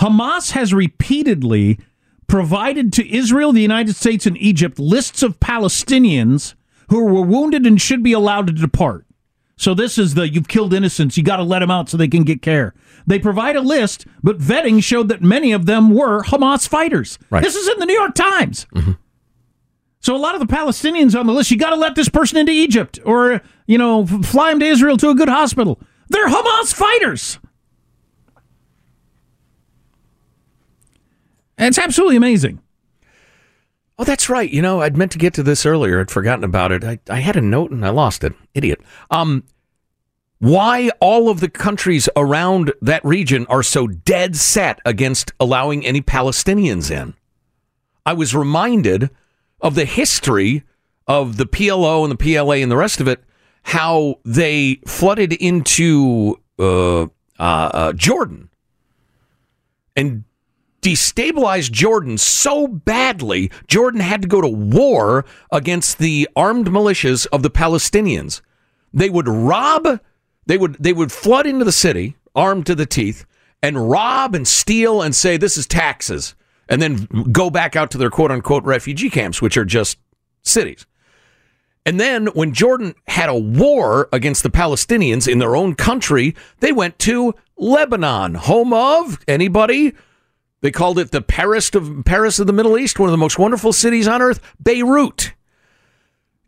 Hamas 0.00 0.50
has 0.50 0.74
repeatedly 0.74 1.78
provided 2.26 2.92
to 2.92 3.10
Israel, 3.10 3.52
the 3.52 3.62
United 3.62 3.96
States, 3.96 4.26
and 4.26 4.36
Egypt 4.36 4.78
lists 4.78 5.22
of 5.22 5.40
Palestinians 5.40 6.54
who 6.90 7.02
were 7.02 7.22
wounded 7.22 7.64
and 7.64 7.80
should 7.80 8.02
be 8.02 8.12
allowed 8.12 8.48
to 8.48 8.52
depart. 8.52 9.06
So 9.56 9.72
this 9.72 9.96
is 9.96 10.12
the 10.12 10.28
you've 10.28 10.48
killed 10.48 10.74
innocents, 10.74 11.16
you 11.16 11.22
got 11.22 11.36
to 11.38 11.42
let 11.42 11.60
them 11.60 11.70
out 11.70 11.88
so 11.88 11.96
they 11.96 12.08
can 12.08 12.24
get 12.24 12.42
care. 12.42 12.74
They 13.06 13.18
provide 13.18 13.56
a 13.56 13.62
list, 13.62 14.06
but 14.22 14.36
vetting 14.36 14.82
showed 14.82 15.08
that 15.08 15.22
many 15.22 15.52
of 15.52 15.64
them 15.64 15.94
were 15.94 16.22
Hamas 16.24 16.68
fighters. 16.68 17.18
Right. 17.30 17.42
This 17.42 17.56
is 17.56 17.66
in 17.66 17.78
the 17.78 17.86
New 17.86 17.94
York 17.94 18.14
Times. 18.14 18.66
So 20.06 20.14
a 20.14 20.18
lot 20.18 20.36
of 20.36 20.40
the 20.40 20.46
Palestinians 20.46 21.18
on 21.18 21.26
the 21.26 21.32
list, 21.32 21.50
you 21.50 21.58
got 21.58 21.70
to 21.70 21.76
let 21.76 21.96
this 21.96 22.08
person 22.08 22.38
into 22.38 22.52
Egypt 22.52 23.00
or 23.04 23.42
you 23.66 23.76
know 23.76 24.06
fly 24.06 24.52
him 24.52 24.60
to 24.60 24.64
Israel 24.64 24.96
to 24.98 25.10
a 25.10 25.16
good 25.16 25.28
hospital. 25.28 25.80
They're 26.10 26.28
Hamas 26.28 26.72
fighters. 26.72 27.40
And 31.58 31.66
it's 31.66 31.78
absolutely 31.78 32.14
amazing. 32.14 32.60
Oh, 33.98 34.04
that's 34.04 34.30
right. 34.30 34.48
You 34.48 34.62
know, 34.62 34.80
I'd 34.80 34.96
meant 34.96 35.10
to 35.10 35.18
get 35.18 35.34
to 35.34 35.42
this 35.42 35.66
earlier. 35.66 35.98
I'd 35.98 36.12
forgotten 36.12 36.44
about 36.44 36.70
it. 36.70 36.84
I, 36.84 37.00
I 37.10 37.18
had 37.18 37.34
a 37.34 37.40
note 37.40 37.72
and 37.72 37.84
I 37.84 37.88
lost 37.88 38.22
it. 38.22 38.32
Idiot. 38.54 38.80
Um, 39.10 39.42
why 40.38 40.90
all 41.00 41.28
of 41.28 41.40
the 41.40 41.50
countries 41.50 42.08
around 42.14 42.72
that 42.80 43.04
region 43.04 43.44
are 43.48 43.64
so 43.64 43.88
dead 43.88 44.36
set 44.36 44.78
against 44.84 45.32
allowing 45.40 45.84
any 45.84 46.00
Palestinians 46.00 46.92
in. 46.92 47.14
I 48.04 48.12
was 48.12 48.36
reminded 48.36 49.10
of 49.60 49.74
the 49.74 49.84
history 49.84 50.62
of 51.06 51.36
the 51.36 51.46
PLO 51.46 52.04
and 52.04 52.16
the 52.16 52.16
PLA 52.16 52.56
and 52.56 52.70
the 52.70 52.76
rest 52.76 53.00
of 53.00 53.08
it, 53.08 53.22
how 53.62 54.20
they 54.24 54.80
flooded 54.86 55.32
into 55.32 56.40
uh, 56.58 57.02
uh, 57.02 57.06
uh, 57.38 57.92
Jordan 57.92 58.48
and 59.94 60.24
destabilized 60.82 61.72
Jordan 61.72 62.16
so 62.18 62.68
badly, 62.68 63.50
Jordan 63.66 64.00
had 64.00 64.22
to 64.22 64.28
go 64.28 64.40
to 64.40 64.48
war 64.48 65.24
against 65.50 65.98
the 65.98 66.28
armed 66.36 66.68
militias 66.68 67.26
of 67.32 67.42
the 67.42 67.50
Palestinians. 67.50 68.40
They 68.92 69.10
would 69.10 69.26
rob, 69.26 70.00
they 70.46 70.56
would 70.56 70.76
they 70.78 70.92
would 70.92 71.10
flood 71.10 71.46
into 71.46 71.64
the 71.64 71.72
city 71.72 72.16
armed 72.34 72.66
to 72.66 72.74
the 72.74 72.86
teeth 72.86 73.24
and 73.62 73.90
rob 73.90 74.34
and 74.34 74.46
steal 74.46 75.02
and 75.02 75.14
say 75.14 75.36
this 75.36 75.56
is 75.56 75.66
taxes 75.66 76.34
and 76.68 76.82
then 76.82 77.06
go 77.32 77.50
back 77.50 77.76
out 77.76 77.90
to 77.92 77.98
their 77.98 78.10
quote 78.10 78.30
unquote 78.30 78.64
refugee 78.64 79.10
camps 79.10 79.40
which 79.40 79.56
are 79.56 79.64
just 79.64 79.98
cities. 80.42 80.86
And 81.84 82.00
then 82.00 82.26
when 82.28 82.52
Jordan 82.52 82.94
had 83.06 83.28
a 83.28 83.38
war 83.38 84.08
against 84.12 84.42
the 84.42 84.50
Palestinians 84.50 85.30
in 85.30 85.38
their 85.38 85.54
own 85.54 85.76
country, 85.76 86.34
they 86.58 86.72
went 86.72 86.98
to 87.00 87.34
Lebanon, 87.56 88.34
home 88.34 88.72
of 88.72 89.18
anybody 89.28 89.94
they 90.66 90.70
called 90.70 90.98
it 90.98 91.12
the 91.12 91.22
Paris 91.22 91.72
of 91.74 92.04
Paris 92.04 92.38
of 92.38 92.46
the 92.46 92.52
Middle 92.52 92.78
East, 92.78 92.98
one 92.98 93.08
of 93.08 93.12
the 93.12 93.18
most 93.18 93.38
wonderful 93.38 93.72
cities 93.72 94.08
on 94.08 94.22
earth, 94.22 94.40
Beirut. 94.60 95.32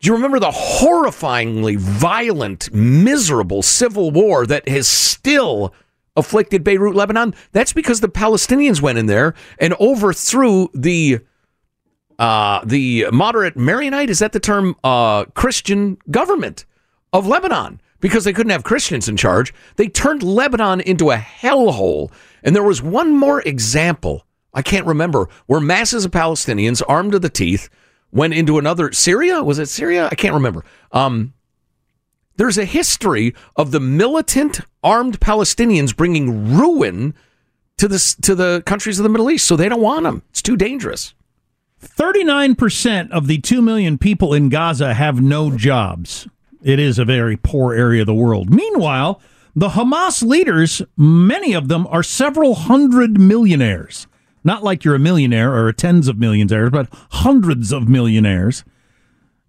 Do 0.00 0.08
you 0.08 0.14
remember 0.14 0.38
the 0.40 0.50
horrifyingly 0.50 1.76
violent, 1.76 2.72
miserable 2.72 3.62
civil 3.62 4.10
war 4.10 4.46
that 4.46 4.68
has 4.68 4.88
still 4.88 5.74
afflicted 6.18 6.64
Beirut, 6.64 6.94
Lebanon? 6.94 7.34
That's 7.52 7.72
because 7.72 8.00
the 8.00 8.08
Palestinians 8.08 8.82
went 8.82 8.98
in 8.98 9.06
there 9.06 9.34
and 9.58 9.74
overthrew 9.80 10.68
the 10.74 11.20
uh, 12.18 12.60
the 12.64 13.06
moderate 13.12 13.56
Maronite, 13.56 14.10
is 14.10 14.18
that 14.18 14.32
the 14.32 14.40
term, 14.40 14.74
uh, 14.82 15.24
Christian 15.26 15.98
government 16.10 16.64
of 17.12 17.26
Lebanon 17.28 17.80
because 18.00 18.24
they 18.24 18.32
couldn't 18.32 18.50
have 18.50 18.64
Christians 18.64 19.08
in 19.08 19.16
charge. 19.16 19.52
They 19.76 19.88
turned 19.88 20.22
Lebanon 20.22 20.80
into 20.80 21.10
a 21.10 21.16
hellhole. 21.16 22.10
And 22.42 22.54
there 22.54 22.62
was 22.62 22.82
one 22.82 23.12
more 23.16 23.40
example, 23.42 24.26
I 24.54 24.62
can't 24.62 24.86
remember, 24.86 25.28
where 25.46 25.60
masses 25.60 26.04
of 26.04 26.10
Palestinians 26.10 26.82
armed 26.88 27.12
to 27.12 27.18
the 27.18 27.28
teeth 27.28 27.68
went 28.12 28.34
into 28.34 28.58
another 28.58 28.92
Syria. 28.92 29.42
Was 29.42 29.58
it 29.58 29.66
Syria? 29.66 30.08
I 30.10 30.14
can't 30.14 30.34
remember. 30.34 30.64
Um, 30.92 31.34
there's 32.38 32.56
a 32.56 32.64
history 32.64 33.34
of 33.56 33.72
the 33.72 33.80
militant 33.80 34.60
armed 34.82 35.20
Palestinians 35.20 35.94
bringing 35.94 36.56
ruin 36.56 37.14
to 37.76 37.86
the 37.86 38.16
to 38.22 38.34
the 38.34 38.62
countries 38.64 38.98
of 38.98 39.02
the 39.02 39.08
Middle 39.08 39.30
East, 39.30 39.46
so 39.46 39.56
they 39.56 39.68
don't 39.68 39.82
want 39.82 40.04
them. 40.04 40.22
It's 40.30 40.42
too 40.42 40.56
dangerous. 40.56 41.14
39% 41.84 43.10
of 43.10 43.28
the 43.28 43.38
2 43.38 43.62
million 43.62 43.98
people 43.98 44.34
in 44.34 44.48
Gaza 44.48 44.94
have 44.94 45.20
no 45.20 45.56
jobs. 45.56 46.26
It 46.62 46.80
is 46.80 46.98
a 46.98 47.04
very 47.04 47.36
poor 47.36 47.72
area 47.72 48.02
of 48.02 48.06
the 48.06 48.14
world. 48.14 48.50
Meanwhile, 48.50 49.20
the 49.54 49.70
Hamas 49.70 50.26
leaders, 50.26 50.82
many 50.96 51.52
of 51.54 51.68
them 51.68 51.86
are 51.88 52.02
several 52.02 52.54
hundred 52.54 53.20
millionaires. 53.20 54.08
Not 54.42 54.64
like 54.64 54.84
you're 54.84 54.96
a 54.96 55.00
millionaire 55.00 55.54
or 55.54 55.72
tens 55.72 56.08
of 56.08 56.18
millionaires, 56.18 56.70
but 56.70 56.88
hundreds 57.10 57.72
of 57.72 57.88
millionaires. 57.88 58.64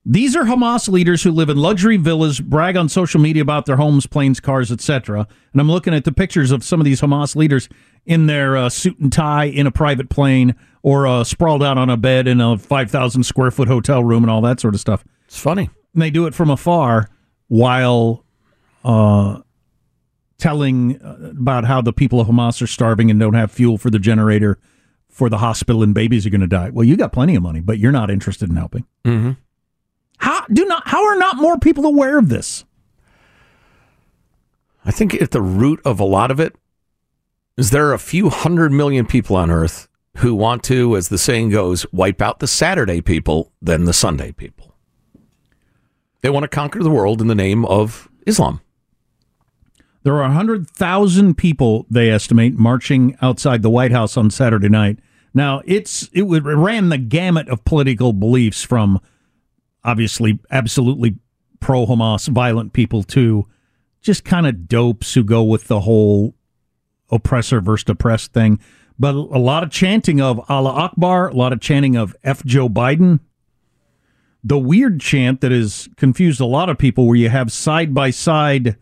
These 0.06 0.36
are 0.36 0.44
Hamas 0.44 0.90
leaders 0.90 1.24
who 1.24 1.32
live 1.32 1.50
in 1.50 1.58
luxury 1.58 1.98
villas, 1.98 2.40
brag 2.40 2.78
on 2.78 2.90
social 2.90 3.20
media 3.20 3.42
about 3.42 3.66
their 3.66 3.76
homes, 3.76 4.08
planes, 4.08 4.40
cars, 4.40 4.72
etc. 4.72 5.28
And 5.52 5.62
I'm 5.62 5.70
looking 5.70 5.94
at 5.94 6.06
the 6.06 6.12
pictures 6.12 6.52
of 6.52 6.64
some 6.64 6.80
of 6.80 6.86
these 6.86 7.02
Hamas 7.02 7.36
leaders 7.36 7.68
in 8.06 8.28
their 8.28 8.56
uh, 8.56 8.70
suit 8.70 8.98
and 9.00 9.12
tie 9.12 9.46
in 9.46 9.68
a 9.68 9.72
private 9.72 10.10
plane 10.10 10.56
or 10.82 11.06
uh, 11.06 11.24
sprawled 11.24 11.62
out 11.62 11.78
on 11.78 11.90
a 11.90 11.98
bed 11.98 12.28
in 12.28 12.40
a 12.40 12.58
5,000 12.58 13.24
square 13.24 13.52
foot 13.52 13.68
hotel 13.68 14.04
room 14.04 14.24
and 14.24 14.32
all 14.32 14.42
that 14.42 14.60
sort 14.60 14.74
of 14.74 14.80
stuff. 14.80 15.04
It's 15.26 15.40
funny. 15.40 15.70
And 15.94 16.02
they 16.02 16.10
do 16.10 16.26
it 16.26 16.34
from 16.34 16.50
afar 16.50 17.10
while 17.48 18.26
uh, 18.86 19.42
telling 20.38 21.02
uh, 21.02 21.32
about 21.38 21.66
how 21.66 21.82
the 21.82 21.94
people 21.94 22.22
of 22.22 22.28
Hamas 22.28 22.62
are 22.62 22.68
starving 22.68 23.12
and 23.12 23.20
don't 23.20 23.34
have 23.34 23.52
fuel 23.52 23.78
for 23.78 23.90
the 23.90 24.00
generator 24.00 24.58
for 25.10 25.30
the 25.30 25.40
hospital 25.40 25.84
and 25.84 25.94
babies 25.94 26.26
are 26.26 26.30
going 26.30 26.42
to 26.42 26.48
die. 26.48 26.70
Well, 26.70 26.86
you 26.86 26.96
got 26.96 27.12
plenty 27.12 27.36
of 27.36 27.44
money, 27.44 27.60
but 27.60 27.78
you're 27.78 27.92
not 27.92 28.10
interested 28.10 28.50
in 28.50 28.56
helping. 28.56 28.86
Mm-hmm. 29.04 29.32
How 30.20 30.46
do 30.52 30.66
not? 30.66 30.88
How 30.88 31.04
are 31.06 31.18
not 31.18 31.38
more 31.38 31.58
people 31.58 31.86
aware 31.86 32.18
of 32.18 32.30
this? 32.30 32.66
I 34.86 34.92
think 34.92 35.20
at 35.22 35.32
the 35.32 35.42
root 35.42 35.82
of 35.86 36.00
a 36.00 36.06
lot 36.06 36.32
of 36.32 36.40
it 36.40 36.56
is 37.58 37.72
there 37.72 37.88
are 37.88 37.94
a 37.94 38.00
few 38.00 38.30
hundred 38.30 38.72
million 38.72 39.06
people 39.06 39.36
on 39.36 39.52
Earth 39.52 39.88
who 40.18 40.34
want 40.36 40.64
to, 40.64 40.96
as 40.98 41.10
the 41.10 41.18
saying 41.18 41.50
goes, 41.52 41.86
wipe 41.92 42.22
out 42.22 42.40
the 42.40 42.48
Saturday 42.48 43.02
people, 43.02 43.52
then 43.62 43.86
the 43.86 43.94
Sunday 43.94 44.32
people. 44.32 44.74
They 46.22 46.30
want 46.30 46.44
to 46.44 46.48
conquer 46.50 46.82
the 46.84 46.90
world 46.90 47.22
in 47.22 47.28
the 47.28 47.36
name 47.36 47.66
of 47.66 48.10
Islam. 48.26 48.62
There 50.04 50.16
are 50.16 50.24
100,000 50.24 51.36
people, 51.36 51.86
they 51.90 52.10
estimate, 52.10 52.56
marching 52.58 53.18
outside 53.22 53.62
the 53.62 53.70
White 53.70 53.92
House 53.92 54.18
on 54.18 54.30
Saturday 54.30 54.70
night. 54.70 55.00
Now, 55.34 55.62
it's 55.66 56.10
it 56.14 56.24
would- 56.24 56.46
it 56.46 56.56
ran 56.56 56.90
the 56.90 56.98
gamut 56.98 57.48
of 57.50 57.64
political 57.64 58.12
beliefs 58.14 58.64
from 58.64 59.00
obviously 59.90 60.40
absolutely 60.52 61.16
pro 61.60 61.86
Hamas 61.86 62.28
violent 62.28 62.74
people 62.74 63.04
too, 63.04 63.48
just 64.02 64.24
kind 64.24 64.46
of 64.48 64.68
dopes 64.68 65.14
who 65.14 65.24
go 65.24 65.44
with 65.44 65.68
the 65.68 65.82
whole 65.82 66.36
oppressor 67.10 67.60
versus 67.60 67.90
oppressed 67.90 68.32
thing. 68.34 68.60
But 69.00 69.16
a 69.16 69.40
lot 69.40 69.64
of 69.64 69.72
chanting 69.72 70.22
of 70.22 70.40
Allah 70.50 70.72
Akbar, 70.72 71.30
a 71.30 71.34
lot 71.34 71.54
of 71.54 71.60
chanting 71.60 71.96
of 71.96 72.16
F 72.24 72.44
Joe 72.46 72.70
Biden. 72.70 73.20
The 74.44 74.60
weird 74.60 75.02
chant 75.02 75.42
that 75.42 75.52
has 75.52 75.90
confused 75.98 76.40
a 76.40 76.46
lot 76.46 76.70
of 76.70 76.78
people 76.78 77.08
where 77.08 77.18
you 77.18 77.30
have 77.30 77.52
side 77.52 77.94
by 77.94 78.10
side 78.12 78.78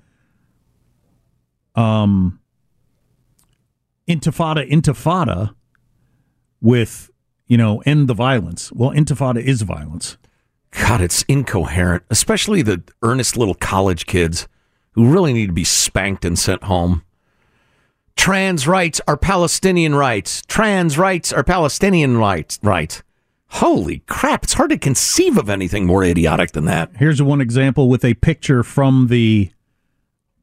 um 1.76 2.40
intifada 4.08 4.68
intifada 4.70 5.54
with 6.60 7.12
you 7.46 7.56
know 7.56 7.84
end 7.86 8.08
the 8.08 8.16
violence 8.16 8.72
well 8.72 8.90
intifada 8.92 9.40
is 9.40 9.62
violence 9.62 10.18
God, 10.72 11.02
it's 11.02 11.24
incoherent, 11.24 12.04
especially 12.10 12.62
the 12.62 12.84
earnest 13.02 13.38
little 13.38 13.56
college 13.56 14.06
kids 14.06 14.48
who 14.92 15.10
really 15.10 15.34
need 15.34 15.48
to 15.48 15.54
be 15.54 15.64
spanked 15.64 16.26
and 16.26 16.38
sent 16.38 16.64
home. 16.64 17.04
Trans 18.16 18.68
rights 18.68 19.00
are 19.08 19.16
Palestinian 19.16 19.96
rights. 19.96 20.42
Trans 20.48 20.98
rights 20.98 21.32
are 21.32 21.44
Palestinian 21.44 22.18
rights. 22.18 22.60
Right. 22.64 23.02
Holy 23.50 24.00
crap, 24.08 24.44
it's 24.44 24.54
hard 24.54 24.72
to 24.72 24.78
conceive 24.78 25.38
of 25.38 25.50
anything 25.50 25.86
more 25.86 26.04
idiotic 26.04 26.52
than 26.52 26.66
that. 26.66 26.92
here's 26.98 27.22
one 27.22 27.40
example 27.40 27.88
with 27.90 28.04
a 28.04 28.14
picture 28.16 28.62
from 28.62 29.08
the 29.08 29.50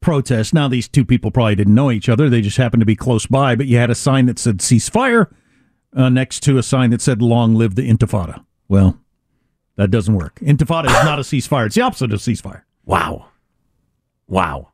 protest 0.01 0.53
now 0.53 0.67
these 0.67 0.87
two 0.87 1.05
people 1.05 1.31
probably 1.31 1.55
didn't 1.55 1.73
know 1.73 1.89
each 1.91 2.09
other 2.09 2.29
they 2.29 2.41
just 2.41 2.57
happened 2.57 2.81
to 2.81 2.85
be 2.85 2.95
close 2.95 3.25
by 3.25 3.55
but 3.55 3.65
you 3.65 3.77
had 3.77 3.89
a 3.89 3.95
sign 3.95 4.25
that 4.27 4.37
said 4.37 4.59
ceasefire 4.59 5.31
uh, 5.95 6.09
next 6.09 6.41
to 6.41 6.57
a 6.57 6.63
sign 6.63 6.91
that 6.91 7.01
said 7.01 7.21
long 7.23 7.55
live 7.55 7.75
the 7.75 7.89
intifada 7.89 8.43
well 8.67 8.99
that 9.75 9.89
doesn't 9.91 10.15
work 10.15 10.39
intifada 10.41 10.85
is 10.85 10.91
not 11.05 11.19
a 11.19 11.23
ceasefire 11.23 11.65
it's 11.65 11.75
the 11.75 11.81
opposite 11.81 12.11
of 12.13 12.19
ceasefire 12.19 12.61
Wow. 12.85 13.27
Wow. 14.27 14.71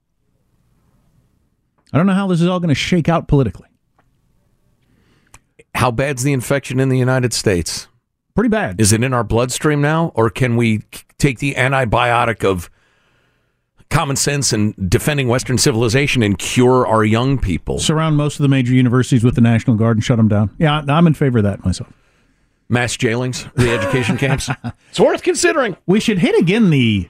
i 1.94 1.98
don't 1.98 2.06
know 2.08 2.14
how 2.14 2.28
this 2.28 2.42
is 2.42 2.48
all 2.48 2.60
going 2.60 2.70
to 2.70 2.76
shake 2.76 3.10
out 3.10 3.28
politically 3.28 3.68
How 5.76 5.92
bad's 5.92 6.24
the 6.24 6.34
infection 6.34 6.80
in 6.80 6.90
the 6.90 6.98
United 6.98 7.34
States? 7.34 7.88
pretty 8.36 8.50
bad 8.50 8.80
Is 8.80 8.94
it 8.94 9.04
in 9.04 9.14
our 9.14 9.24
bloodstream 9.24 9.82
now, 9.82 10.12
or 10.16 10.30
can 10.30 10.56
we 10.56 10.82
take 11.18 11.40
the 11.40 11.54
antibiotic 11.56 12.44
of 12.44 12.70
common 13.90 14.16
sense 14.16 14.54
and 14.54 14.74
defending 14.90 15.28
Western 15.28 15.58
civilization 15.58 16.24
and 16.24 16.38
cure 16.40 16.88
our 16.88 17.04
young 17.04 17.38
people. 17.38 17.78
Surround 17.78 18.16
most 18.16 18.40
of 18.40 18.42
the 18.44 18.48
major 18.48 18.74
universities 18.74 19.22
with 19.22 19.36
the 19.36 19.42
National 19.42 19.76
Guard 19.76 19.98
and 19.98 20.04
shut 20.04 20.16
them 20.16 20.30
down. 20.30 20.50
Yeah, 20.58 20.82
I'm 20.88 21.08
in 21.08 21.14
favor 21.14 21.40
of 21.40 21.44
that 21.44 21.66
myself. 21.66 21.92
Mass 22.72 22.96
jailings, 22.96 23.46
re-education 23.56 24.18
camps. 24.18 24.50
It's 24.90 25.00
worth 25.00 25.24
considering. 25.24 25.76
We 25.86 26.00
should 26.00 26.20
hit 26.20 26.40
again 26.40 26.70
the 26.70 27.10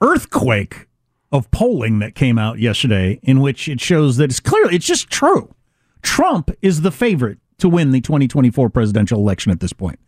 earthquake 0.00 0.88
of 1.30 1.50
polling 1.50 1.98
that 1.98 2.14
came 2.14 2.38
out 2.38 2.58
yesterday, 2.58 3.20
in 3.22 3.40
which 3.40 3.68
it 3.68 3.78
shows 3.78 4.16
that 4.16 4.30
it's 4.30 4.40
clearly 4.40 4.74
it's 4.76 4.86
just 4.86 5.10
true. 5.10 5.54
Trump 6.00 6.50
is 6.62 6.80
the 6.80 6.90
favorite 6.90 7.38
to 7.58 7.68
win 7.68 7.90
the 7.92 8.00
2024 8.00 8.70
presidential 8.70 9.20
election 9.20 9.52
at 9.52 9.60
this 9.60 9.74
point, 9.74 10.00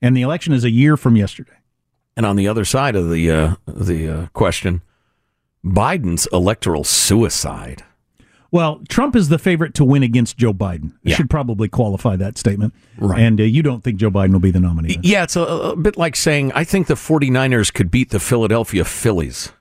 and 0.00 0.16
the 0.16 0.22
election 0.22 0.52
is 0.52 0.62
a 0.62 0.70
year 0.70 0.96
from 0.96 1.16
yesterday. 1.16 1.56
And 2.16 2.24
on 2.24 2.36
the 2.36 2.46
other 2.46 2.64
side 2.64 2.94
of 2.94 3.10
the 3.10 3.30
uh, 3.30 3.54
the 3.66 4.08
uh, 4.08 4.26
question, 4.28 4.82
Biden's 5.64 6.28
electoral 6.32 6.84
suicide. 6.84 7.82
Well, 8.52 8.82
Trump 8.88 9.16
is 9.16 9.28
the 9.30 9.38
favorite 9.38 9.72
to 9.74 9.84
win 9.84 10.02
against 10.04 10.36
Joe 10.36 10.52
Biden. 10.52 10.92
I 10.92 10.98
Yeah. 11.10 11.16
should 11.16 11.30
probably 11.30 11.68
qualify 11.68 12.16
that 12.16 12.36
statement. 12.38 12.74
Right. 12.98 13.18
And 13.20 13.40
uh, 13.40 13.44
you 13.44 13.62
don't 13.62 13.82
think 13.82 13.96
Joe 13.98 14.10
Biden 14.10 14.32
will 14.32 14.40
be 14.40 14.50
the 14.50 14.60
nominee? 14.60 14.94
then? 14.94 15.00
Yeah, 15.02 15.22
it's 15.24 15.36
a, 15.36 15.42
a 15.42 15.74
bit 15.76 15.96
like 15.96 16.14
saying 16.14 16.52
I 16.54 16.62
think 16.64 16.86
the 16.86 16.94
49ers 16.94 17.72
could 17.72 17.90
beat 17.90 18.10
the 18.10 18.20
Philadelphia 18.20 18.84
Phillies. 18.84 19.52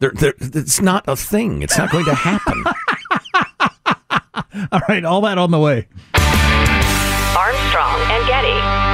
They're, 0.00 0.10
they're, 0.12 0.34
it's 0.40 0.80
not 0.80 1.04
a 1.06 1.14
thing. 1.16 1.62
It's 1.62 1.76
not 1.78 1.90
going 1.92 2.06
to 2.06 2.14
happen. 2.14 2.64
All 4.72 4.80
right, 4.88 5.04
all 5.04 5.20
that 5.22 5.36
on 5.38 5.50
the 5.50 5.58
way. 5.58 5.86
Armstrong 7.36 8.00
and 8.10 8.26
Getty. 8.26 8.93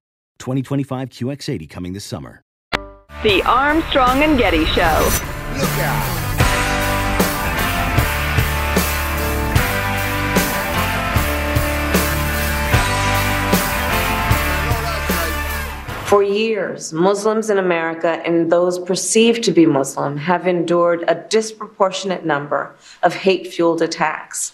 2025 0.41 1.09
QX80 1.09 1.69
coming 1.69 1.93
this 1.93 2.03
summer. 2.03 2.41
The 3.23 3.43
Armstrong 3.43 4.23
and 4.23 4.37
Getty 4.37 4.65
Show. 4.65 5.09
For 16.07 16.23
years, 16.23 16.91
Muslims 16.91 17.49
in 17.49 17.57
America 17.57 18.21
and 18.25 18.51
those 18.51 18.77
perceived 18.79 19.43
to 19.43 19.51
be 19.51 19.65
Muslim 19.65 20.17
have 20.17 20.45
endured 20.45 21.05
a 21.07 21.15
disproportionate 21.29 22.25
number 22.25 22.75
of 23.01 23.13
hate 23.13 23.47
fueled 23.47 23.81
attacks. 23.81 24.53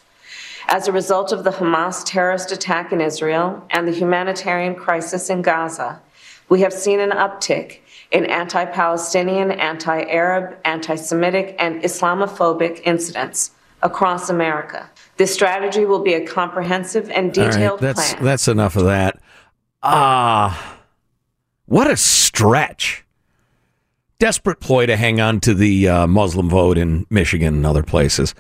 As 0.70 0.88
a 0.88 0.92
result 0.92 1.32
of 1.32 1.46
the 1.46 1.52
Hamas 1.52 2.04
terrorist 2.06 2.52
attack 2.52 2.92
in 2.92 3.00
Israel 3.00 3.66
and 3.70 3.88
the 3.88 3.94
humanitarian 3.94 4.76
crisis 4.76 5.30
in 5.30 5.42
Gaza, 5.42 6.02
we 6.50 6.60
have 6.60 6.74
seen 6.74 7.00
an 7.00 7.12
uptick 7.12 7.80
in 8.12 8.26
anti 8.26 8.66
Palestinian, 8.66 9.52
anti 9.52 10.02
Arab, 10.04 10.58
anti 10.66 10.96
Semitic, 10.96 11.56
and 11.58 11.82
Islamophobic 11.84 12.82
incidents 12.84 13.52
across 13.82 14.30
America. 14.30 14.90
This 15.16 15.34
strategy 15.34 15.86
will 15.86 16.04
be 16.04 16.14
a 16.14 16.26
comprehensive 16.26 17.10
and 17.12 17.26
right, 17.38 17.52
detailed 17.52 17.80
that's 17.80 18.14
plan. 18.14 18.26
that's 18.26 18.48
enough 18.50 18.76
of 18.76 18.84
that. 18.86 19.20
Ah, 19.84 20.78
what 21.66 21.90
a 21.90 21.96
stretch! 21.96 23.06
Desperate 24.20 24.60
ploy 24.60 24.86
to 24.86 24.98
hang 24.98 25.22
on 25.22 25.40
to 25.42 25.54
the 25.54 25.88
uh, 25.88 26.08
Muslim 26.08 26.50
vote 26.50 26.78
in 26.78 27.06
Michigan 27.10 27.56
and 27.56 27.66
other 27.66 27.84
places. 27.84 28.36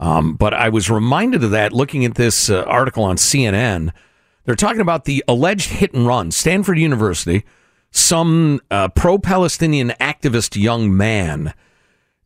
Um, 0.00 0.34
but 0.34 0.54
I 0.54 0.70
was 0.70 0.90
reminded 0.90 1.44
of 1.44 1.50
that 1.50 1.74
looking 1.74 2.04
at 2.06 2.14
this 2.14 2.48
uh, 2.48 2.62
article 2.62 3.04
on 3.04 3.16
CNN. 3.16 3.92
They're 4.44 4.56
talking 4.56 4.80
about 4.80 5.04
the 5.04 5.22
alleged 5.28 5.70
hit 5.70 5.92
and 5.92 6.06
run. 6.06 6.30
Stanford 6.30 6.78
University, 6.78 7.44
some 7.90 8.60
uh, 8.70 8.88
pro-Palestinian 8.88 9.90
activist 10.00 10.60
young 10.60 10.96
man 10.96 11.52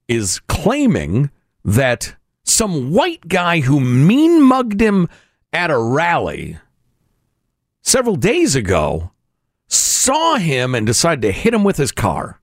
is 0.06 0.40
claiming 0.46 1.30
that 1.64 2.14
some 2.44 2.92
white 2.92 3.26
guy 3.26 3.60
who 3.60 3.80
mean 3.80 4.40
mugged 4.40 4.80
him 4.80 5.08
at 5.52 5.70
a 5.70 5.78
rally 5.78 6.58
several 7.82 8.16
days 8.16 8.54
ago 8.54 9.10
saw 9.66 10.36
him 10.36 10.74
and 10.74 10.86
decided 10.86 11.22
to 11.22 11.32
hit 11.32 11.54
him 11.54 11.64
with 11.64 11.76
his 11.76 11.90
car. 11.90 12.40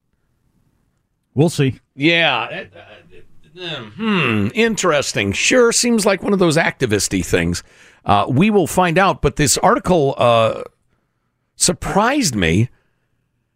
We'll 1.34 1.50
see. 1.50 1.80
Yeah. 1.96 2.66
Hmm. 3.56 4.48
Interesting. 4.54 5.34
Sure. 5.34 5.72
Seems 5.72 6.06
like 6.06 6.24
one 6.24 6.34
of 6.34 6.40
those 6.40 6.58
activisty 6.58 7.26
things. 7.26 7.64
Uh, 8.06 8.26
we 8.30 8.50
will 8.50 8.68
find 8.68 8.98
out. 8.98 9.22
But 9.22 9.36
this 9.36 9.58
article 9.58 10.16
uh, 10.18 10.64
surprised 11.56 12.36
me 12.36 12.70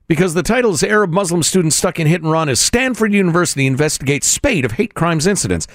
because 0.08 0.34
the 0.34 0.43
title 0.43 0.71
is 0.71 0.84
Arab 0.84 1.12
Muslim 1.12 1.43
student 1.43 1.73
stuck 1.73 1.99
in 1.99 2.08
hit 2.08 2.21
and 2.21 2.31
run 2.31 2.49
as 2.49 2.60
Stanford 2.60 3.13
University 3.13 3.65
investigates 3.65 4.27
spate 4.27 4.65
of 4.65 4.73
hate 4.73 4.93
crimes 4.93 5.25
incidents. 5.25 5.67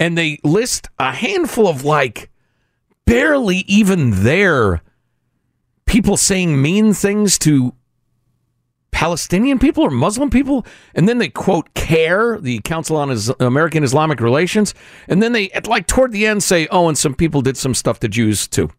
And 0.00 0.16
they 0.16 0.38
list 0.42 0.88
a 0.98 1.12
handful 1.12 1.68
of 1.68 1.84
like 1.84 2.30
barely 3.04 3.58
even 3.66 4.24
there 4.24 4.82
people 5.86 6.16
saying 6.16 6.60
mean 6.60 6.94
things 6.94 7.38
to 7.38 7.74
Palestinian 8.94 9.58
people 9.58 9.82
or 9.82 9.90
Muslim 9.90 10.30
people, 10.30 10.64
and 10.94 11.08
then 11.08 11.18
they 11.18 11.28
quote 11.28 11.74
CAIR, 11.74 12.38
the 12.40 12.60
Council 12.60 12.96
on 12.96 13.10
Is- 13.10 13.32
American 13.40 13.82
Islamic 13.82 14.20
Relations, 14.20 14.72
and 15.08 15.20
then 15.20 15.32
they 15.32 15.50
at 15.50 15.66
like 15.66 15.88
toward 15.88 16.12
the 16.12 16.24
end 16.26 16.44
say, 16.44 16.68
"Oh, 16.70 16.86
and 16.86 16.96
some 16.96 17.12
people 17.12 17.42
did 17.42 17.56
some 17.56 17.74
stuff 17.74 17.98
to 18.00 18.08
Jews 18.08 18.46
too," 18.46 18.70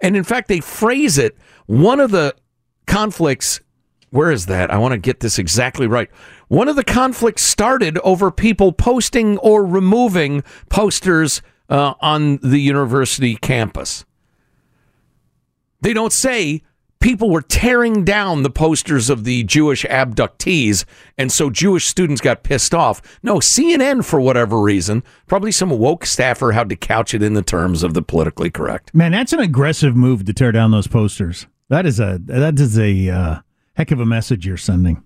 and 0.00 0.16
in 0.16 0.24
fact 0.24 0.48
they 0.48 0.58
phrase 0.58 1.16
it. 1.16 1.38
One 1.66 2.00
of 2.00 2.10
the 2.10 2.34
conflicts, 2.88 3.60
where 4.10 4.32
is 4.32 4.46
that? 4.46 4.72
I 4.72 4.78
want 4.78 4.92
to 4.92 4.98
get 4.98 5.20
this 5.20 5.38
exactly 5.38 5.86
right. 5.86 6.10
One 6.48 6.66
of 6.66 6.74
the 6.74 6.84
conflicts 6.84 7.42
started 7.42 7.98
over 7.98 8.32
people 8.32 8.72
posting 8.72 9.38
or 9.38 9.64
removing 9.64 10.42
posters 10.70 11.40
uh, 11.68 11.94
on 12.00 12.38
the 12.38 12.58
university 12.58 13.36
campus. 13.36 14.04
They 15.82 15.92
don't 15.92 16.12
say 16.12 16.62
people 17.02 17.28
were 17.28 17.42
tearing 17.42 18.04
down 18.04 18.44
the 18.44 18.50
posters 18.50 19.10
of 19.10 19.24
the 19.24 19.42
Jewish 19.42 19.84
abductees, 19.84 20.84
and 21.18 21.30
so 21.30 21.50
Jewish 21.50 21.86
students 21.86 22.20
got 22.20 22.44
pissed 22.44 22.72
off. 22.72 23.02
No, 23.22 23.36
CNN, 23.36 24.04
for 24.04 24.20
whatever 24.20 24.60
reason, 24.60 25.02
probably 25.26 25.52
some 25.52 25.70
woke 25.70 26.06
staffer 26.06 26.52
had 26.52 26.68
to 26.70 26.76
couch 26.76 27.12
it 27.12 27.22
in 27.22 27.34
the 27.34 27.42
terms 27.42 27.82
of 27.82 27.92
the 27.92 28.02
politically 28.02 28.50
correct. 28.50 28.94
Man, 28.94 29.12
that's 29.12 29.32
an 29.32 29.40
aggressive 29.40 29.96
move 29.96 30.24
to 30.24 30.32
tear 30.32 30.52
down 30.52 30.70
those 30.70 30.86
posters. 30.86 31.46
That 31.68 31.84
is 31.84 31.98
a 32.00 32.18
that 32.24 32.58
is 32.58 32.78
a 32.78 33.10
uh, 33.10 33.40
heck 33.74 33.90
of 33.90 34.00
a 34.00 34.06
message 34.06 34.46
you're 34.46 34.56
sending. 34.56 35.02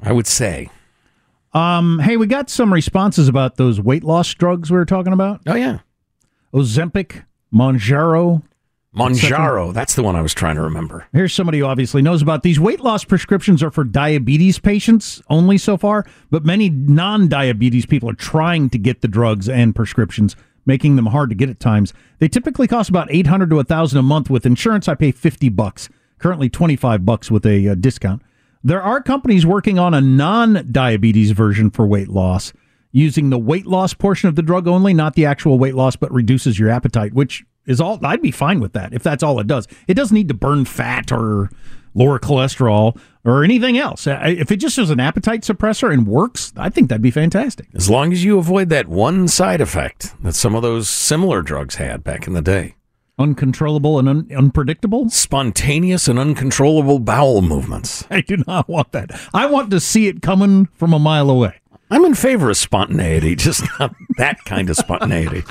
I 0.00 0.12
would 0.12 0.26
say. 0.26 0.70
Um, 1.52 2.00
hey, 2.00 2.16
we 2.16 2.26
got 2.26 2.50
some 2.50 2.72
responses 2.72 3.28
about 3.28 3.56
those 3.56 3.80
weight 3.80 4.04
loss 4.04 4.32
drugs 4.34 4.70
we 4.70 4.76
were 4.76 4.84
talking 4.84 5.12
about. 5.12 5.40
Oh 5.46 5.54
yeah, 5.54 5.80
Ozempic, 6.52 7.24
Mounjaro. 7.52 8.42
Mounjaro. 8.94 9.74
That's 9.74 9.94
the 9.94 10.02
one 10.02 10.14
I 10.14 10.22
was 10.22 10.34
trying 10.34 10.56
to 10.56 10.62
remember. 10.62 11.06
Here's 11.12 11.34
somebody 11.34 11.58
who 11.58 11.66
obviously 11.66 12.00
knows 12.00 12.22
about 12.22 12.42
these 12.42 12.60
weight 12.60 12.80
loss 12.80 13.04
prescriptions 13.04 13.62
are 13.62 13.70
for 13.70 13.84
diabetes 13.84 14.58
patients 14.58 15.20
only 15.28 15.58
so 15.58 15.76
far, 15.76 16.06
but 16.30 16.44
many 16.44 16.70
non-diabetes 16.70 17.86
people 17.86 18.08
are 18.08 18.14
trying 18.14 18.70
to 18.70 18.78
get 18.78 19.00
the 19.00 19.08
drugs 19.08 19.48
and 19.48 19.74
prescriptions, 19.74 20.36
making 20.64 20.96
them 20.96 21.06
hard 21.06 21.30
to 21.30 21.34
get 21.34 21.50
at 21.50 21.58
times. 21.58 21.92
They 22.18 22.28
typically 22.28 22.68
cost 22.68 22.88
about 22.88 23.12
800 23.12 23.50
to 23.50 23.56
1000 23.56 23.98
a 23.98 24.02
month 24.02 24.30
with 24.30 24.46
insurance. 24.46 24.88
I 24.88 24.94
pay 24.94 25.10
50 25.10 25.48
bucks. 25.48 25.88
Currently 26.18 26.48
25 26.48 27.04
bucks 27.04 27.30
with 27.30 27.44
a 27.44 27.68
uh, 27.68 27.74
discount. 27.74 28.22
There 28.62 28.82
are 28.82 29.02
companies 29.02 29.44
working 29.44 29.78
on 29.78 29.92
a 29.92 30.00
non-diabetes 30.00 31.32
version 31.32 31.70
for 31.70 31.86
weight 31.86 32.08
loss 32.08 32.52
using 32.92 33.28
the 33.28 33.38
weight 33.38 33.66
loss 33.66 33.92
portion 33.92 34.28
of 34.28 34.36
the 34.36 34.42
drug 34.42 34.68
only, 34.68 34.94
not 34.94 35.14
the 35.14 35.26
actual 35.26 35.58
weight 35.58 35.74
loss, 35.74 35.96
but 35.96 36.12
reduces 36.12 36.58
your 36.60 36.70
appetite, 36.70 37.12
which 37.12 37.44
is 37.66 37.80
all 37.80 37.98
I'd 38.04 38.22
be 38.22 38.30
fine 38.30 38.60
with 38.60 38.72
that 38.74 38.92
if 38.92 39.02
that's 39.02 39.22
all 39.22 39.40
it 39.40 39.46
does. 39.46 39.66
It 39.88 39.94
doesn't 39.94 40.14
need 40.14 40.28
to 40.28 40.34
burn 40.34 40.64
fat 40.64 41.12
or 41.12 41.50
lower 41.94 42.18
cholesterol 42.18 42.98
or 43.24 43.44
anything 43.44 43.78
else. 43.78 44.06
If 44.06 44.50
it 44.50 44.56
just 44.56 44.78
is 44.78 44.90
an 44.90 45.00
appetite 45.00 45.42
suppressor 45.42 45.92
and 45.92 46.06
works, 46.06 46.52
I 46.56 46.68
think 46.68 46.88
that'd 46.88 47.02
be 47.02 47.10
fantastic. 47.10 47.68
As 47.74 47.88
long 47.88 48.12
as 48.12 48.24
you 48.24 48.38
avoid 48.38 48.68
that 48.70 48.88
one 48.88 49.28
side 49.28 49.60
effect 49.60 50.12
that 50.22 50.34
some 50.34 50.54
of 50.54 50.62
those 50.62 50.88
similar 50.88 51.40
drugs 51.42 51.76
had 51.76 52.04
back 52.04 52.26
in 52.26 52.32
the 52.34 52.42
day. 52.42 52.74
Uncontrollable 53.16 54.00
and 54.00 54.08
un- 54.08 54.28
unpredictable? 54.36 55.08
Spontaneous 55.08 56.08
and 56.08 56.18
uncontrollable 56.18 56.98
bowel 56.98 57.42
movements. 57.42 58.04
I 58.10 58.22
do 58.22 58.42
not 58.46 58.68
want 58.68 58.90
that. 58.92 59.12
I 59.32 59.46
want 59.46 59.70
to 59.70 59.78
see 59.80 60.08
it 60.08 60.20
coming 60.20 60.66
from 60.74 60.92
a 60.92 60.98
mile 60.98 61.30
away. 61.30 61.60
I'm 61.90 62.04
in 62.04 62.14
favor 62.14 62.50
of 62.50 62.56
spontaneity, 62.56 63.36
just 63.36 63.62
not 63.78 63.94
that 64.18 64.44
kind 64.44 64.68
of 64.68 64.76
spontaneity. 64.76 65.44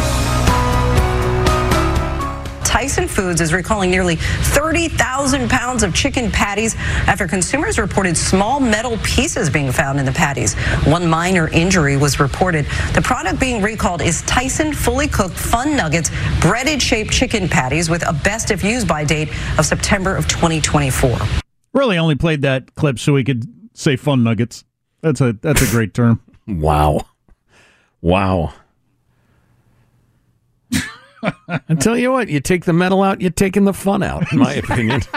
Tyson 2.71 3.05
Foods 3.05 3.41
is 3.41 3.51
recalling 3.51 3.91
nearly 3.91 4.15
30,000 4.15 5.49
pounds 5.49 5.83
of 5.83 5.93
chicken 5.93 6.31
patties 6.31 6.73
after 7.05 7.27
consumers 7.27 7.77
reported 7.77 8.15
small 8.15 8.61
metal 8.61 8.97
pieces 9.03 9.49
being 9.49 9.73
found 9.73 9.99
in 9.99 10.05
the 10.05 10.11
patties. 10.13 10.53
One 10.85 11.05
minor 11.05 11.49
injury 11.49 11.97
was 11.97 12.21
reported. 12.21 12.65
The 12.93 13.01
product 13.01 13.41
being 13.41 13.61
recalled 13.61 14.01
is 14.01 14.21
Tyson 14.21 14.71
fully 14.71 15.09
cooked 15.09 15.35
Fun 15.35 15.75
Nuggets 15.75 16.11
breaded 16.39 16.81
shaped 16.81 17.11
chicken 17.11 17.49
patties 17.49 17.89
with 17.89 18.07
a 18.07 18.13
best 18.13 18.51
if 18.51 18.63
used 18.63 18.87
by 18.87 19.03
date 19.03 19.27
of 19.59 19.65
September 19.65 20.15
of 20.15 20.29
2024. 20.29 21.17
Really 21.73 21.97
only 21.97 22.15
played 22.15 22.43
that 22.43 22.73
clip 22.75 22.99
so 22.99 23.11
we 23.11 23.25
could 23.25 23.43
say 23.73 23.97
fun 23.97 24.23
nuggets. 24.23 24.63
That's 25.01 25.19
a 25.19 25.33
that's 25.33 25.61
a 25.61 25.69
great 25.69 25.93
term. 25.93 26.21
Wow. 26.47 27.01
Wow. 27.99 28.53
I 31.23 31.75
tell 31.79 31.97
you 31.97 32.11
what, 32.11 32.29
you 32.29 32.39
take 32.39 32.65
the 32.65 32.73
metal 32.73 33.03
out, 33.03 33.21
you're 33.21 33.31
taking 33.31 33.65
the 33.65 33.73
fun 33.73 34.03
out, 34.03 34.31
in 34.31 34.39
my 34.39 34.53
opinion. 34.53 35.01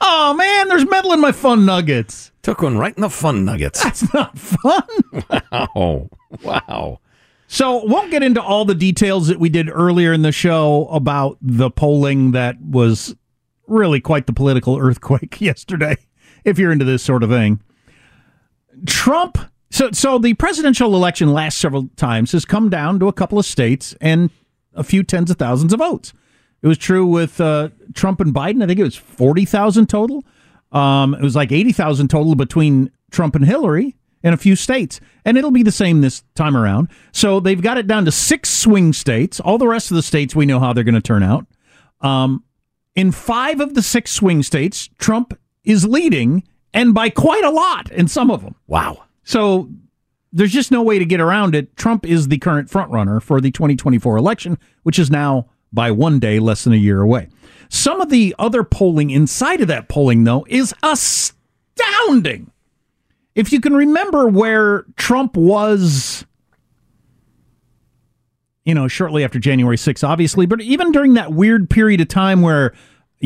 Oh 0.00 0.34
man, 0.34 0.68
there's 0.68 0.88
metal 0.88 1.12
in 1.12 1.20
my 1.20 1.32
fun 1.32 1.64
nuggets. 1.64 2.32
Took 2.42 2.62
one 2.62 2.76
right 2.76 2.94
in 2.94 3.00
the 3.00 3.10
fun 3.10 3.44
nuggets. 3.44 3.82
That's 3.82 4.12
not 4.12 4.38
fun. 4.38 4.82
Wow. 5.52 6.08
Wow. 6.42 7.00
So 7.48 7.84
won't 7.84 8.10
get 8.10 8.22
into 8.22 8.42
all 8.42 8.64
the 8.64 8.74
details 8.74 9.28
that 9.28 9.38
we 9.40 9.48
did 9.48 9.70
earlier 9.70 10.12
in 10.12 10.22
the 10.22 10.32
show 10.32 10.86
about 10.88 11.38
the 11.40 11.70
polling 11.70 12.32
that 12.32 12.60
was 12.60 13.14
really 13.66 14.00
quite 14.00 14.26
the 14.26 14.32
political 14.32 14.78
earthquake 14.78 15.40
yesterday. 15.40 15.96
If 16.44 16.58
you're 16.58 16.72
into 16.72 16.84
this 16.84 17.02
sort 17.02 17.22
of 17.22 17.30
thing, 17.30 17.60
Trump. 18.86 19.38
So 19.70 19.90
so 19.92 20.18
the 20.18 20.34
presidential 20.34 20.94
election 20.94 21.32
last 21.32 21.58
several 21.58 21.88
times 21.96 22.32
has 22.32 22.44
come 22.44 22.68
down 22.68 22.98
to 23.00 23.08
a 23.08 23.12
couple 23.12 23.38
of 23.38 23.44
states 23.46 23.94
and 24.00 24.30
a 24.76 24.84
few 24.84 25.02
tens 25.02 25.30
of 25.30 25.36
thousands 25.36 25.72
of 25.72 25.80
votes. 25.80 26.12
It 26.62 26.68
was 26.68 26.78
true 26.78 27.06
with 27.06 27.40
uh, 27.40 27.70
Trump 27.94 28.20
and 28.20 28.34
Biden. 28.34 28.62
I 28.62 28.66
think 28.66 28.78
it 28.78 28.84
was 28.84 28.96
forty 28.96 29.44
thousand 29.44 29.88
total. 29.88 30.24
Um, 30.72 31.14
it 31.14 31.22
was 31.22 31.36
like 31.36 31.52
eighty 31.52 31.72
thousand 31.72 32.08
total 32.08 32.34
between 32.34 32.90
Trump 33.10 33.34
and 33.34 33.44
Hillary 33.44 33.94
in 34.22 34.32
a 34.32 34.36
few 34.36 34.56
states, 34.56 35.00
and 35.24 35.36
it'll 35.38 35.50
be 35.50 35.62
the 35.62 35.70
same 35.70 36.00
this 36.00 36.24
time 36.34 36.56
around. 36.56 36.88
So 37.12 37.40
they've 37.40 37.60
got 37.60 37.78
it 37.78 37.86
down 37.86 38.04
to 38.06 38.12
six 38.12 38.50
swing 38.50 38.92
states. 38.92 39.38
All 39.38 39.58
the 39.58 39.68
rest 39.68 39.90
of 39.90 39.96
the 39.96 40.02
states, 40.02 40.34
we 40.34 40.46
know 40.46 40.58
how 40.58 40.72
they're 40.72 40.84
going 40.84 40.94
to 40.94 41.00
turn 41.00 41.22
out. 41.22 41.46
Um, 42.00 42.42
in 42.94 43.12
five 43.12 43.60
of 43.60 43.74
the 43.74 43.82
six 43.82 44.10
swing 44.10 44.42
states, 44.42 44.88
Trump 44.98 45.38
is 45.64 45.86
leading, 45.86 46.42
and 46.72 46.94
by 46.94 47.10
quite 47.10 47.44
a 47.44 47.50
lot 47.50 47.90
in 47.92 48.08
some 48.08 48.30
of 48.30 48.42
them. 48.42 48.54
Wow. 48.66 49.04
So 49.22 49.68
there's 50.36 50.52
just 50.52 50.70
no 50.70 50.82
way 50.82 50.98
to 50.98 51.06
get 51.06 51.18
around 51.18 51.54
it. 51.54 51.74
Trump 51.76 52.04
is 52.04 52.28
the 52.28 52.36
current 52.36 52.70
frontrunner 52.70 53.22
for 53.22 53.40
the 53.40 53.50
2024 53.50 54.18
election, 54.18 54.58
which 54.82 54.98
is 54.98 55.10
now 55.10 55.48
by 55.72 55.90
one 55.90 56.18
day 56.18 56.38
less 56.38 56.64
than 56.64 56.74
a 56.74 56.76
year 56.76 57.00
away. 57.00 57.28
Some 57.70 58.02
of 58.02 58.10
the 58.10 58.34
other 58.38 58.62
polling 58.62 59.08
inside 59.08 59.62
of 59.62 59.68
that 59.68 59.88
polling, 59.88 60.24
though, 60.24 60.44
is 60.48 60.74
astounding. 60.82 62.50
If 63.34 63.50
you 63.50 63.60
can 63.60 63.74
remember 63.74 64.28
where 64.28 64.84
Trump 64.96 65.36
was, 65.36 66.26
you 68.64 68.74
know, 68.74 68.88
shortly 68.88 69.24
after 69.24 69.38
January 69.38 69.76
6th, 69.76 70.06
obviously, 70.06 70.44
but 70.44 70.60
even 70.60 70.92
during 70.92 71.14
that 71.14 71.32
weird 71.32 71.70
period 71.70 72.02
of 72.02 72.08
time 72.08 72.42
where 72.42 72.74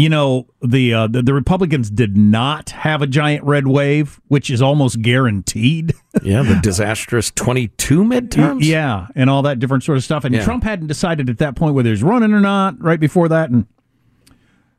you 0.01 0.09
know 0.09 0.47
the, 0.63 0.95
uh, 0.95 1.07
the 1.07 1.23
the 1.23 1.35
Republicans 1.35 1.91
did 1.91 2.17
not 2.17 2.71
have 2.71 3.03
a 3.03 3.07
giant 3.07 3.45
red 3.45 3.67
wave, 3.67 4.21
which 4.29 4.51
is 4.51 4.63
almost 4.63 5.03
guaranteed. 5.03 5.95
Yeah, 6.23 6.43
the 6.43 6.59
disastrous 6.61 7.31
22 7.31 8.03
midterms. 8.03 8.65
yeah, 8.65 9.07
and 9.15 9.31
all 9.31 9.43
that 9.43 9.59
different 9.61 9.85
sort 9.85 9.97
of 9.97 10.03
stuff. 10.05 10.25
And 10.25 10.35
Yeah. 10.35 10.45
Trump 10.45 10.65
hadn't 10.65 10.89
decided 10.89 11.31
at 11.31 11.39
that 11.39 11.55
point 11.55 11.75
whether 11.75 11.89
he's 11.91 12.03
running 12.03 12.33
or 12.33 12.41
not. 12.41 12.81
Right 12.83 12.99
before 12.99 13.29
that, 13.29 13.49
and 13.51 13.67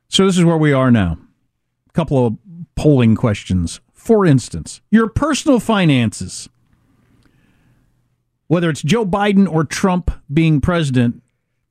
so 0.09 0.25
this 0.25 0.37
is 0.37 0.43
where 0.43 0.57
we 0.57 0.73
are 0.73 0.91
now. 0.91 1.17
A 1.89 1.93
couple 1.93 2.27
of 2.27 2.37
polling 2.75 3.15
questions. 3.15 3.79
For 3.93 4.25
instance, 4.25 4.81
your 4.91 5.07
personal 5.07 5.59
finances. 5.59 6.49
Whether 8.47 8.69
it's 8.69 8.81
Joe 8.81 9.05
Biden 9.05 9.49
or 9.49 9.63
Trump 9.63 10.11
being 10.31 10.59
president, 10.59 11.23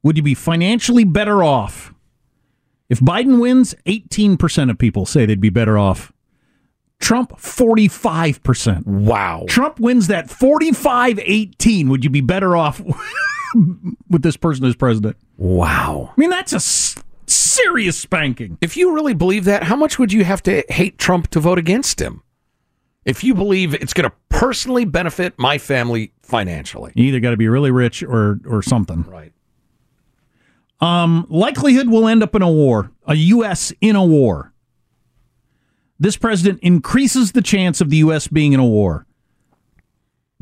would 0.03 0.17
you 0.17 0.23
be 0.23 0.35
financially 0.35 1.05
better 1.05 1.43
off? 1.45 1.93
If 2.91 3.01
Biden 3.01 3.41
wins, 3.41 3.75
18% 3.87 4.71
of 4.71 4.77
people 4.77 5.07
say 5.07 5.25
they'd 5.25 5.41
be 5.41 5.49
better 5.49 5.79
off. 5.79 6.13
Trump, 6.99 7.31
45%. 7.39 8.85
Wow. 8.87 9.47
Trump 9.49 9.81
wins 9.81 10.09
that 10.09 10.29
45 10.29 11.19
18. 11.19 11.89
Would 11.89 12.05
you 12.05 12.11
be 12.11 12.21
better 12.21 12.55
off 12.57 12.83
with 14.11 14.23
this 14.23 14.37
person 14.37 14.67
as 14.67 14.77
president? 14.77 15.17
Wow. 15.39 16.13
I 16.15 16.21
mean, 16.21 16.29
that's 16.31 16.53
a 16.53 16.57
s- 16.57 16.97
serious 17.27 17.97
spanking. 17.97 18.59
If 18.61 18.77
you 18.77 18.93
really 18.95 19.15
believe 19.15 19.45
that, 19.47 19.63
how 19.63 19.77
much 19.77 19.99
would 19.99 20.13
you 20.13 20.25
have 20.25 20.43
to 20.43 20.63
hate 20.69 20.99
Trump 20.99 21.29
to 21.29 21.41
vote 21.41 21.59
against 21.59 22.01
him? 22.03 22.23
If 23.07 23.25
you 23.25 23.35
believe 23.35 23.73
it's 23.73 23.95
going 23.95 24.11
to 24.11 24.15
personally 24.29 24.85
benefit 24.85 25.33
my 25.39 25.57
family 25.57 26.13
financially. 26.23 26.93
You 26.95 27.05
either 27.05 27.21
got 27.21 27.31
to 27.31 27.39
be 27.39 27.49
really 27.49 27.71
rich 27.71 28.03
or, 28.03 28.41
or 28.47 28.63
something. 28.63 29.03
Right. 29.09 29.33
Um, 30.81 31.27
likelihood 31.29 31.89
we'll 31.91 32.09
end 32.09 32.23
up 32.23 32.35
in 32.35 32.43
a 32.43 32.51
war, 32.51 32.91
a 33.07 33.15
U.S. 33.15 33.73
in 33.81 33.97
a 33.97 34.05
war. 34.05 34.53
This 35.99 36.17
president 36.17 36.61
increases 36.63 37.33
the 37.33 37.43
chance 37.43 37.81
of 37.83 37.91
the 37.91 37.99
U.S. 37.99 38.27
being 38.29 38.53
in 38.55 38.61
a 38.61 38.67
war. 38.67 39.07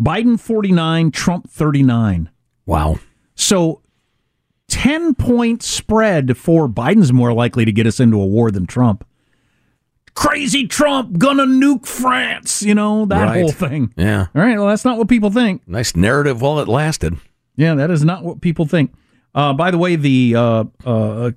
Biden 0.00 0.38
49, 0.38 1.10
Trump 1.10 1.50
39. 1.50 2.30
Wow. 2.66 2.98
So 3.34 3.82
10 4.68 5.14
point 5.16 5.62
spread 5.62 6.36
for 6.36 6.68
Biden's 6.68 7.12
more 7.12 7.32
likely 7.32 7.64
to 7.64 7.72
get 7.72 7.86
us 7.86 7.98
into 7.98 8.20
a 8.20 8.26
war 8.26 8.52
than 8.52 8.66
Trump. 8.66 9.04
Crazy 10.14 10.66
Trump 10.68 11.18
gonna 11.18 11.46
nuke 11.46 11.86
France, 11.86 12.62
you 12.62 12.74
know, 12.74 13.06
that 13.06 13.22
Right. 13.24 13.40
whole 13.40 13.50
thing. 13.52 13.92
Yeah. 13.96 14.26
All 14.34 14.42
right, 14.42 14.56
well, 14.58 14.66
that's 14.68 14.84
not 14.84 14.98
what 14.98 15.08
people 15.08 15.30
think. 15.30 15.62
Nice 15.66 15.96
narrative 15.96 16.40
while 16.40 16.58
it 16.60 16.68
lasted. 16.68 17.16
Yeah, 17.56 17.74
that 17.74 17.90
is 17.90 18.04
not 18.04 18.24
what 18.24 18.40
people 18.40 18.66
think. 18.66 18.92
Uh, 19.38 19.52
by 19.52 19.70
the 19.70 19.78
way, 19.78 19.94
the 19.94 20.34
uh, 20.34 20.64
uh, 20.84 21.30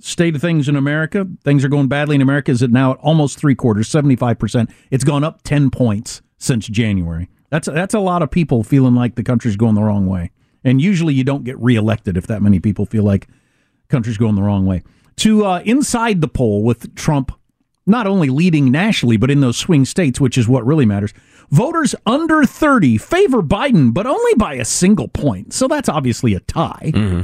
state 0.00 0.34
of 0.34 0.40
things 0.40 0.68
in 0.68 0.74
America, 0.74 1.24
things 1.44 1.64
are 1.64 1.68
going 1.68 1.86
badly 1.86 2.16
in 2.16 2.22
America, 2.22 2.50
is 2.50 2.60
it 2.60 2.72
now 2.72 2.90
at 2.90 2.98
almost 2.98 3.38
three 3.38 3.54
quarters, 3.54 3.88
75%. 3.88 4.68
It's 4.90 5.04
gone 5.04 5.22
up 5.22 5.42
10 5.44 5.70
points 5.70 6.22
since 6.38 6.66
January. 6.66 7.28
That's, 7.50 7.68
that's 7.68 7.94
a 7.94 8.00
lot 8.00 8.20
of 8.20 8.32
people 8.32 8.64
feeling 8.64 8.96
like 8.96 9.14
the 9.14 9.22
country's 9.22 9.54
going 9.54 9.76
the 9.76 9.82
wrong 9.84 10.08
way. 10.08 10.32
And 10.64 10.82
usually 10.82 11.14
you 11.14 11.22
don't 11.22 11.44
get 11.44 11.56
reelected 11.60 12.16
if 12.16 12.26
that 12.26 12.42
many 12.42 12.58
people 12.58 12.84
feel 12.84 13.04
like 13.04 13.28
country's 13.86 14.18
going 14.18 14.34
the 14.34 14.42
wrong 14.42 14.66
way. 14.66 14.82
To 15.18 15.44
uh, 15.44 15.60
inside 15.64 16.20
the 16.20 16.26
poll 16.26 16.64
with 16.64 16.96
Trump 16.96 17.30
not 17.86 18.06
only 18.06 18.28
leading 18.28 18.70
nationally, 18.70 19.16
but 19.16 19.30
in 19.30 19.40
those 19.40 19.56
swing 19.56 19.84
states, 19.84 20.20
which 20.20 20.36
is 20.36 20.48
what 20.48 20.66
really 20.66 20.86
matters. 20.86 21.14
Voters 21.50 21.94
under 22.04 22.44
30 22.44 22.98
favor 22.98 23.42
Biden, 23.42 23.94
but 23.94 24.06
only 24.06 24.34
by 24.34 24.54
a 24.54 24.64
single 24.64 25.08
point. 25.08 25.52
So 25.52 25.68
that's 25.68 25.88
obviously 25.88 26.34
a 26.34 26.40
tie. 26.40 26.92
Mm-hmm. 26.94 27.20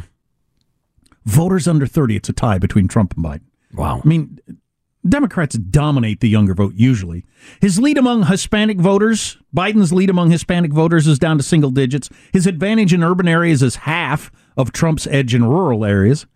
Voters 1.25 1.69
under 1.69 1.87
30, 1.87 2.17
it's 2.17 2.29
a 2.29 2.33
tie 2.33 2.59
between 2.59 2.89
Trump 2.89 3.15
and 3.17 3.25
Biden. 3.25 3.43
Wow. 3.75 4.01
I 4.05 4.09
mean, 4.09 4.39
Democrats 5.09 5.57
dominate 5.57 6.21
the 6.21 6.29
younger 6.29 6.55
vote 6.55 6.75
usually. 6.77 7.25
His 7.61 7.79
lead 7.79 7.99
among 7.99 8.27
Hispanic 8.27 8.79
voters, 8.79 9.39
Biden's 9.55 9.93
lead 9.93 10.11
among 10.11 10.31
Hispanic 10.31 10.73
voters 10.73 11.07
is 11.07 11.19
down 11.19 11.39
to 11.39 11.43
single 11.43 11.71
digits. 11.71 12.09
His 12.33 12.47
advantage 12.47 12.93
in 12.93 13.03
urban 13.03 13.27
areas 13.27 13.63
is 13.63 13.77
half 13.77 14.31
of 14.57 14.73
Trump's 14.73 15.07
edge 15.09 15.35
in 15.35 15.45
rural 15.45 15.85
areas. 15.85 16.27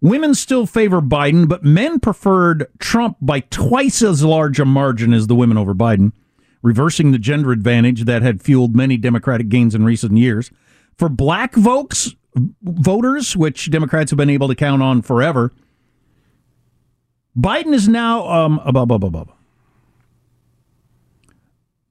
Women 0.00 0.34
still 0.34 0.66
favor 0.66 1.02
Biden, 1.02 1.46
but 1.48 1.62
men 1.62 2.00
preferred 2.00 2.66
Trump 2.78 3.18
by 3.20 3.40
twice 3.40 4.02
as 4.02 4.24
large 4.24 4.58
a 4.58 4.64
margin 4.64 5.12
as 5.12 5.26
the 5.26 5.34
women 5.34 5.58
over 5.58 5.74
Biden, 5.74 6.12
reversing 6.62 7.10
the 7.12 7.18
gender 7.18 7.52
advantage 7.52 8.04
that 8.04 8.22
had 8.22 8.42
fueled 8.42 8.74
many 8.74 8.96
Democratic 8.96 9.50
gains 9.50 9.74
in 9.74 9.84
recent 9.84 10.16
years. 10.16 10.50
For 10.96 11.10
black 11.10 11.54
folks, 11.54 12.14
voters, 12.62 13.36
which 13.36 13.70
Democrats 13.70 14.10
have 14.10 14.16
been 14.16 14.30
able 14.30 14.48
to 14.48 14.54
count 14.54 14.82
on 14.82 15.02
forever, 15.02 15.52
Biden 17.36 17.74
is 17.74 17.86
now 17.86 18.26
um 18.28 18.60
blah. 18.72 19.24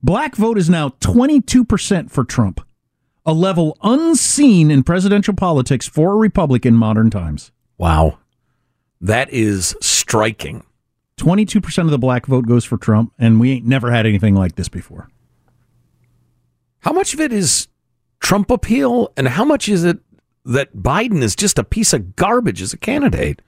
Black 0.02 0.36
vote 0.36 0.58
is 0.58 0.69
now 0.69 0.89
22% 1.02 2.10
for 2.10 2.24
Trump, 2.24 2.62
a 3.26 3.34
level 3.34 3.78
unseen 3.84 4.72
in 4.72 4.82
presidential 4.82 5.34
politics 5.34 5.88
for 5.88 6.13
a 6.13 6.17
Republican 6.17 6.74
modern 6.74 7.10
times. 7.10 7.52
Wow. 7.80 8.20
That 9.02 9.32
is 9.32 9.76
striking. 9.82 10.63
22% 11.18 11.84
of 11.86 11.89
the 11.89 11.98
black 11.98 12.28
vote 12.28 12.46
goes 12.46 12.65
for 12.65 12.78
Trump, 12.78 13.13
and 13.18 13.39
we 13.39 13.54
ain't 13.54 13.65
never 13.65 13.92
had 13.92 14.06
anything 14.06 14.36
like 14.36 14.56
this 14.56 14.70
before. 14.70 15.10
How 16.82 16.94
much 16.94 17.13
of 17.13 17.20
it 17.20 17.34
is 17.34 17.68
Trump 18.20 18.52
appeal, 18.52 19.12
and 19.18 19.28
how 19.28 19.44
much 19.44 19.68
is 19.68 19.84
it 19.84 20.00
that 20.46 20.78
Biden 20.78 21.22
is 21.22 21.36
just 21.36 21.58
a 21.58 21.63
piece 21.63 21.94
of 21.94 22.15
garbage 22.15 22.62
as 22.62 22.74
a 22.74 22.78
candidate? 22.78 23.42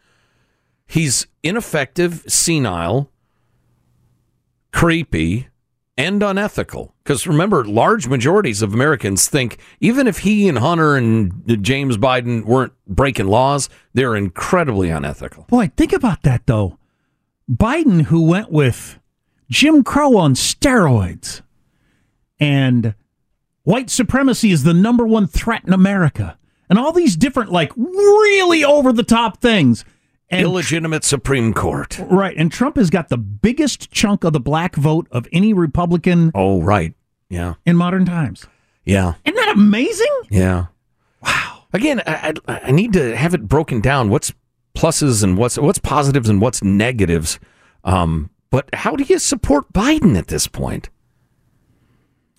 He's 0.86 1.28
ineffective, 1.44 2.24
senile, 2.28 3.10
creepy, 4.74 5.48
and 6.02 6.24
unethical. 6.24 6.96
Because 7.04 7.28
remember, 7.28 7.64
large 7.64 8.08
majorities 8.08 8.64
of 8.64 8.74
Americans 8.74 9.28
think 9.28 9.60
even 9.80 10.08
if 10.08 10.20
he 10.20 10.50
and 10.50 10.58
Hunter 10.58 10.96
and 10.96 11.64
James 11.64 11.98
Biden 11.98 12.44
weren't 12.44 12.74
breaking 12.88 13.28
laws, 13.28 13.70
they're 13.94 14.16
incredibly 14.16 14.90
unethical. 14.90 15.46
Boy, 15.48 15.72
think 15.78 15.94
about 15.94 16.24
that, 16.24 16.48
though. 16.48 16.80
Biden, 17.50 18.04
who 18.04 18.24
went 18.24 18.52
with 18.52 19.00
Jim 19.50 19.84
Crow 19.84 20.18
on 20.18 20.34
steroids, 20.34 21.42
and 22.40 22.96
white 23.64 23.92
supremacy 23.92 24.52
is 24.52 24.64
the 24.64 24.74
number 24.74 25.06
one 25.06 25.28
threat 25.28 25.64
in 25.66 25.74
America, 25.74 26.38
and 26.68 26.80
all 26.80 26.92
these 26.92 27.16
different, 27.16 27.52
like, 27.52 27.72
really 27.78 28.64
over 28.64 28.92
the 28.92 29.04
top 29.04 29.40
things. 29.40 29.86
And 30.32 30.42
Illegitimate 30.44 31.04
Supreme 31.04 31.54
Court. 31.54 32.00
Right. 32.10 32.36
And 32.38 32.52
Trump 32.52 32.78
has 32.78 32.90
got 32.90 33.10
the 33.10 33.18
biggest 33.18 33.92
chunk 33.92 34.24
of 34.24 34.34
the 34.34 34.40
black 34.40 34.76
vote 34.76 35.08
of 35.12 35.28
any 35.34 35.54
Republican 35.54 36.32
Oh, 36.34 36.62
right. 36.62 36.94
Yeah. 37.30 37.56
in 37.66 37.76
modern 37.76 38.06
times. 38.06 38.46
Yeah. 38.86 39.14
Isn't 39.26 39.36
that 39.36 39.50
amazing? 39.56 40.08
Yeah. 40.30 40.68
Wow. 41.24 41.64
Again, 41.74 42.02
I, 42.08 42.34
I, 42.48 42.60
I 42.66 42.72
need 42.72 42.94
to 42.94 43.16
have 43.16 43.34
it 43.34 43.48
broken 43.48 43.82
down. 43.82 44.10
What's 44.10 44.34
pluses 44.74 45.22
and 45.24 45.38
what's 45.38 45.58
what's 45.58 45.80
positives 45.80 46.30
and 46.30 46.40
what's 46.42 46.64
negatives. 46.64 47.38
Um, 47.84 48.30
but 48.50 48.70
how 48.74 48.96
do 48.96 49.04
you 49.04 49.20
support 49.20 49.72
Biden 49.74 50.18
at 50.18 50.28
this 50.28 50.48
point? 50.48 50.90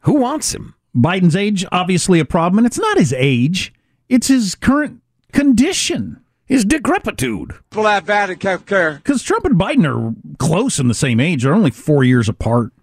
Who 0.01 0.15
wants 0.15 0.55
him? 0.55 0.75
Biden's 0.97 1.37
age, 1.37 1.65
obviously 1.73 2.21
a 2.21 2.25
problem, 2.25 2.59
and 2.59 2.67
it's 2.67 2.79
not 2.79 2.99
his 2.99 3.13
age, 3.17 3.73
it's 4.09 4.29
his 4.29 4.55
current 4.55 5.01
condition. 5.33 6.22
His 6.53 6.67
decrepitude. 6.67 7.55
People 7.71 7.87
have 7.87 8.05
bad 8.05 8.29
and 8.29 8.39
can't 8.39 8.67
care. 8.67 8.97
Because 8.97 9.23
Trump 9.23 9.47
and 9.47 9.59
Biden 9.59 9.87
are 9.87 10.15
close 10.37 10.79
in 10.79 10.87
the 10.87 10.93
same 10.93 11.19
age. 11.19 11.45
They're 11.45 11.55
only 11.55 11.71
four 11.71 12.05
years 12.05 12.29
apart. 12.29 12.75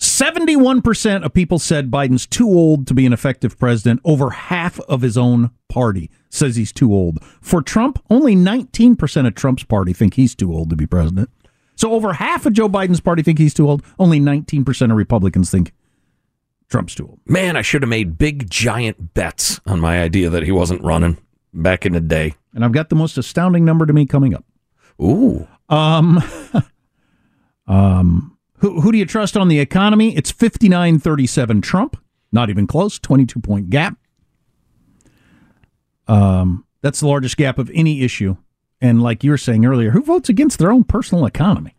71% 0.00 1.22
of 1.24 1.32
people 1.32 1.60
said 1.60 1.92
Biden's 1.92 2.26
too 2.26 2.48
old 2.48 2.88
to 2.88 2.94
be 2.94 3.06
an 3.06 3.12
effective 3.12 3.56
president. 3.56 4.00
Over 4.04 4.30
half 4.30 4.80
of 4.80 5.02
his 5.02 5.16
own 5.16 5.52
party 5.68 6.10
says 6.30 6.56
he's 6.56 6.72
too 6.72 6.92
old. 6.92 7.22
For 7.40 7.62
Trump, 7.62 8.02
only 8.10 8.34
19% 8.34 9.28
of 9.28 9.36
Trump's 9.36 9.62
party 9.62 9.92
think 9.92 10.14
he's 10.14 10.34
too 10.34 10.52
old 10.52 10.70
to 10.70 10.76
be 10.76 10.86
president. 10.86 11.30
So 11.76 11.92
over 11.92 12.14
half 12.14 12.44
of 12.44 12.54
Joe 12.54 12.68
Biden's 12.68 12.98
party 12.98 13.22
think 13.22 13.38
he's 13.38 13.54
too 13.54 13.68
old. 13.68 13.84
Only 14.00 14.18
19% 14.18 14.90
of 14.90 14.96
Republicans 14.96 15.48
think 15.48 15.72
Trump's 16.68 16.96
too 16.96 17.06
old. 17.06 17.20
Man, 17.24 17.56
I 17.56 17.62
should 17.62 17.82
have 17.82 17.88
made 17.88 18.18
big 18.18 18.50
giant 18.50 19.14
bets 19.14 19.60
on 19.64 19.78
my 19.78 20.02
idea 20.02 20.28
that 20.28 20.42
he 20.42 20.50
wasn't 20.50 20.82
running 20.82 21.18
back 21.54 21.86
in 21.86 21.92
the 21.92 22.00
day. 22.00 22.34
And 22.52 22.64
I've 22.64 22.72
got 22.72 22.88
the 22.88 22.96
most 22.96 23.16
astounding 23.16 23.64
number 23.64 23.86
to 23.86 23.92
me 23.92 24.06
coming 24.06 24.34
up. 24.34 24.44
Ooh. 25.00 25.46
Um, 25.68 26.22
um, 27.66 28.36
who, 28.58 28.80
who 28.80 28.92
do 28.92 28.98
you 28.98 29.06
trust 29.06 29.36
on 29.36 29.48
the 29.48 29.60
economy? 29.60 30.16
It's 30.16 30.30
59 30.30 30.98
37 30.98 31.60
Trump. 31.60 31.96
Not 32.32 32.50
even 32.50 32.66
close, 32.66 32.98
22 32.98 33.40
point 33.40 33.70
gap. 33.70 33.96
Um, 36.06 36.66
that's 36.82 37.00
the 37.00 37.06
largest 37.06 37.36
gap 37.36 37.58
of 37.58 37.70
any 37.72 38.02
issue. 38.02 38.36
And 38.80 39.02
like 39.02 39.24
you 39.24 39.30
were 39.30 39.38
saying 39.38 39.64
earlier, 39.64 39.90
who 39.90 40.02
votes 40.02 40.28
against 40.28 40.58
their 40.58 40.70
own 40.70 40.84
personal 40.84 41.24
economy? 41.24 41.76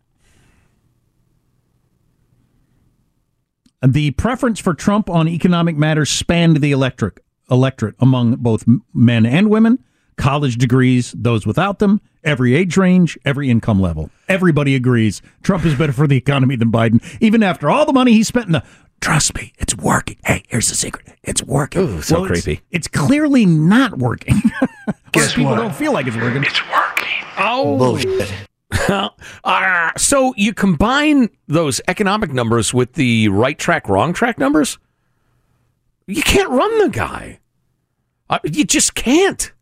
The 3.86 4.12
preference 4.12 4.58
for 4.58 4.74
Trump 4.74 5.08
on 5.08 5.28
economic 5.28 5.76
matters 5.76 6.10
spanned 6.10 6.56
the 6.56 6.72
electric 6.72 7.22
electorate 7.50 7.94
among 8.00 8.36
both 8.36 8.64
men 8.94 9.26
and 9.26 9.50
women, 9.50 9.78
college 10.16 10.56
degrees, 10.56 11.12
those 11.16 11.46
without 11.46 11.78
them, 11.78 12.00
every 12.24 12.54
age 12.54 12.76
range, 12.76 13.18
every 13.24 13.50
income 13.50 13.80
level. 13.80 14.10
Everybody 14.28 14.74
agrees 14.74 15.22
Trump 15.42 15.64
is 15.64 15.74
better 15.74 15.92
for 15.92 16.06
the 16.06 16.16
economy 16.16 16.56
than 16.56 16.72
Biden, 16.72 17.02
even 17.20 17.42
after 17.42 17.70
all 17.70 17.86
the 17.86 17.92
money 17.92 18.12
he 18.12 18.22
spent 18.24 18.46
in 18.46 18.52
the. 18.52 18.64
Trust 19.00 19.34
me, 19.34 19.52
it's 19.58 19.76
working. 19.76 20.16
Hey, 20.24 20.42
here's 20.48 20.68
the 20.70 20.74
secret. 20.74 21.06
It's 21.22 21.42
working. 21.42 21.82
Ooh, 21.82 22.02
so 22.02 22.24
it's- 22.24 22.42
creepy. 22.42 22.62
It's, 22.70 22.88
clearly 22.88 23.44
not 23.44 23.98
working. 23.98 24.40
Guess 25.12 25.34
people 25.34 25.50
what? 25.50 25.56
don't 25.56 25.74
feel 25.74 25.92
like 25.92 26.06
it's 26.06 26.16
working. 26.16 26.42
It's 26.42 26.60
working. 26.72 27.08
Oh. 27.38 27.76
Bullshit. 27.78 28.32
uh, 29.44 29.90
so 29.98 30.32
you 30.36 30.54
combine 30.54 31.28
those 31.46 31.80
economic 31.88 32.32
numbers 32.32 32.72
with 32.72 32.94
the 32.94 33.28
right 33.28 33.58
track, 33.58 33.88
wrong 33.88 34.12
track 34.14 34.38
numbers? 34.38 34.78
You 36.06 36.22
can't 36.22 36.50
run 36.50 36.78
the 36.78 36.88
guy. 36.88 37.40
Uh, 38.28 38.38
you 38.44 38.64
just 38.64 38.94
can't. 38.94 39.52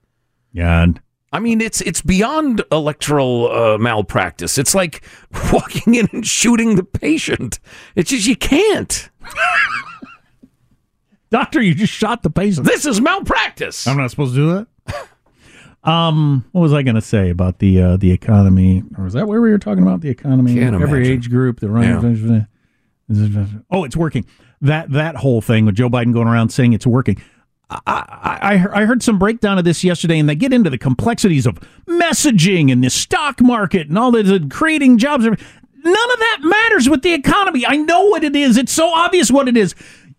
Yeah, 0.53 0.87
I 1.33 1.41
mean, 1.41 1.61
it's 1.61 1.81
it's 1.81 2.01
beyond 2.01 2.63
electoral 2.71 3.51
uh, 3.51 3.79
malpractice. 3.79 4.57
It's 4.57 4.75
like 4.75 5.05
walking 5.53 5.97
in 5.97 6.09
and 6.13 6.25
shooting 6.25 6.77
the 6.77 6.85
patient. 6.85 7.59
It's 7.97 8.11
just 8.11 8.27
you 8.27 8.37
can't. 8.37 9.11
Doctor, 11.31 11.61
you 11.61 11.75
just 11.75 11.93
shot 11.93 12.23
the 12.23 12.31
patient. 12.31 12.65
This 12.67 12.87
is 12.87 13.01
malpractice. 13.01 13.89
I'm 13.89 13.97
not 13.97 14.11
supposed 14.13 14.37
to 14.37 14.41
do 14.41 14.67
that. 14.87 15.09
um, 15.91 16.45
what 16.53 16.61
was 16.61 16.73
I 16.73 16.83
going 16.83 16.95
to 16.95 17.01
say 17.03 17.31
about 17.31 17.59
the 17.59 17.83
uh, 17.83 17.97
the 17.97 18.13
economy? 18.13 18.85
Or 18.97 19.03
was 19.03 19.15
that 19.15 19.27
where 19.27 19.41
we 19.41 19.51
were 19.51 19.59
talking 19.59 19.83
about 19.83 20.03
the 20.03 20.11
economy? 20.11 20.55
Can't 20.55 20.77
Every 20.77 21.01
imagine. 21.01 21.13
age 21.13 21.31
group, 21.31 21.59
that 21.59 21.69
runs 21.69 22.23
running. 22.23 22.47
Oh, 23.73 23.83
it's 23.83 23.97
working. 23.97 24.25
That 24.61 24.91
that 24.93 25.17
whole 25.17 25.41
thing 25.41 25.67
with 25.67 25.75
Joe 25.75 25.89
Biden 25.91 26.13
going 26.13 26.29
around 26.29 26.51
saying 26.51 26.73
it's 26.73 26.87
working. 26.87 27.21
I, 27.71 27.79
I, 28.67 28.83
I 28.83 28.85
heard- 28.85 29.03
some 29.03 29.19
breakdown 29.19 29.59
of 29.59 29.65
this 29.65 29.83
yesterday, 29.83 30.19
and 30.19 30.29
they 30.29 30.35
get 30.35 30.53
into 30.53 30.71
the 30.71 30.79
complexities 30.79 31.47
of 31.47 31.59
messaging 31.89 32.71
and 32.71 32.85
the 32.85 32.91
stock 32.91 33.41
market 33.41 33.89
and 33.89 33.99
all 33.99 34.11
this 34.13 34.29
and 34.31 34.51
creating 34.51 34.99
jobs. 34.99 35.25
None 35.25 35.37
of 35.37 36.19
that 36.19 36.39
matters 36.43 36.89
with 36.89 37.03
the 37.03 37.13
economy. 37.13 37.67
I 37.67 37.77
know 37.77 38.05
what 38.07 38.23
it 38.25 38.37
is. 38.37 38.57
It's 38.57 38.73
so 38.73 38.89
obvious 38.95 39.31
what 39.31 39.49
it 39.49 39.57
is. 39.57 39.75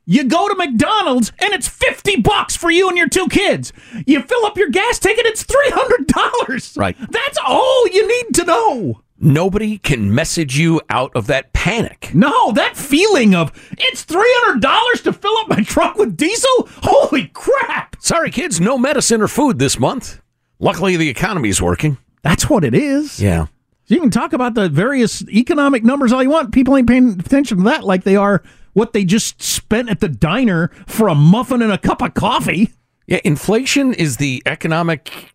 You 0.05 0.25
go 0.25 0.47
to 0.47 0.55
McDonald's 0.55 1.31
and 1.39 1.53
it's 1.53 1.67
50 1.67 2.21
bucks 2.21 2.55
for 2.55 2.69
you 2.69 2.87
and 2.89 2.97
your 2.97 3.09
two 3.09 3.27
kids. 3.27 3.73
You 4.05 4.21
fill 4.21 4.45
up 4.45 4.57
your 4.57 4.69
gas 4.69 4.99
tank 4.99 5.17
and 5.17 5.25
it's 5.25 5.43
$300. 5.43 6.77
Right. 6.77 6.95
That's 7.09 7.37
all 7.45 7.87
you 7.87 8.07
need 8.07 8.35
to 8.35 8.43
know. 8.45 9.01
Nobody 9.17 9.77
can 9.77 10.13
message 10.13 10.57
you 10.57 10.81
out 10.89 11.11
of 11.15 11.27
that 11.27 11.53
panic. 11.53 12.13
No, 12.13 12.51
that 12.51 12.75
feeling 12.75 13.33
of 13.33 13.51
it's 13.77 14.05
$300 14.05 15.03
to 15.03 15.13
fill 15.13 15.37
up 15.37 15.47
my 15.47 15.61
truck 15.61 15.95
with 15.95 16.17
diesel? 16.17 16.67
Holy 16.83 17.27
crap. 17.27 17.95
Sorry, 17.99 18.29
kids, 18.29 18.59
no 18.59 18.77
medicine 18.77 19.21
or 19.21 19.29
food 19.29 19.57
this 19.57 19.79
month. 19.79 20.21
Luckily, 20.59 20.97
the 20.97 21.09
economy's 21.09 21.61
working. 21.61 21.97
That's 22.23 22.49
what 22.49 22.65
it 22.65 22.73
is. 22.73 23.21
Yeah. 23.21 23.47
You 23.87 23.99
can 23.99 24.09
talk 24.09 24.33
about 24.33 24.53
the 24.53 24.67
various 24.67 25.21
economic 25.29 25.83
numbers 25.83 26.11
all 26.11 26.23
you 26.23 26.29
want. 26.29 26.53
People 26.53 26.75
ain't 26.75 26.87
paying 26.87 27.19
attention 27.19 27.59
to 27.59 27.63
that 27.65 27.83
like 27.83 28.03
they 28.03 28.15
are 28.15 28.43
what 28.73 28.93
they 28.93 29.05
just 29.05 29.41
spent 29.41 29.89
at 29.89 30.01
the 30.01 30.09
diner 30.09 30.71
for 30.87 31.07
a 31.07 31.15
muffin 31.15 31.61
and 31.61 31.71
a 31.71 31.77
cup 31.77 32.01
of 32.01 32.13
coffee. 32.15 32.73
Yeah, 33.07 33.19
inflation 33.23 33.93
is 33.93 34.17
the 34.17 34.43
economic 34.45 35.33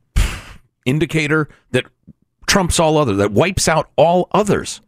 indicator 0.84 1.48
that 1.70 1.86
trumps 2.50 2.80
all 2.80 2.98
other, 2.98 3.14
that 3.14 3.30
wipes 3.30 3.68
out 3.68 3.88
all 3.94 4.26
others. 4.32 4.80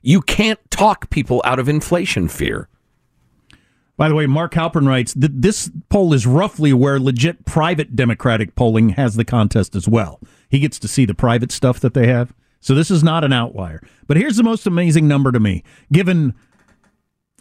You 0.00 0.22
can't 0.22 0.60
talk 0.70 1.10
people 1.10 1.42
out 1.44 1.58
of 1.58 1.68
inflation 1.68 2.28
fear. 2.28 2.68
By 3.96 4.08
the 4.08 4.14
way, 4.14 4.26
Mark 4.26 4.52
Halperin 4.52 4.86
writes 4.86 5.12
that 5.14 5.42
this 5.42 5.70
poll 5.88 6.14
is 6.14 6.24
roughly 6.24 6.72
where 6.72 7.00
legit 7.00 7.44
private 7.44 7.96
Democratic 7.96 8.54
polling 8.54 8.90
has 8.90 9.16
the 9.16 9.24
contest 9.24 9.74
as 9.74 9.88
well. 9.88 10.20
He 10.48 10.60
gets 10.60 10.78
to 10.78 10.88
see 10.88 11.04
the 11.04 11.12
private 11.12 11.50
stuff 11.50 11.80
that 11.80 11.94
they 11.94 12.06
have. 12.06 12.32
So 12.60 12.76
this 12.76 12.92
is 12.92 13.02
not 13.02 13.24
an 13.24 13.32
outlier. 13.32 13.82
But 14.06 14.16
here's 14.16 14.36
the 14.36 14.44
most 14.44 14.66
amazing 14.66 15.08
number 15.08 15.32
to 15.32 15.40
me. 15.40 15.64
Given, 15.92 16.34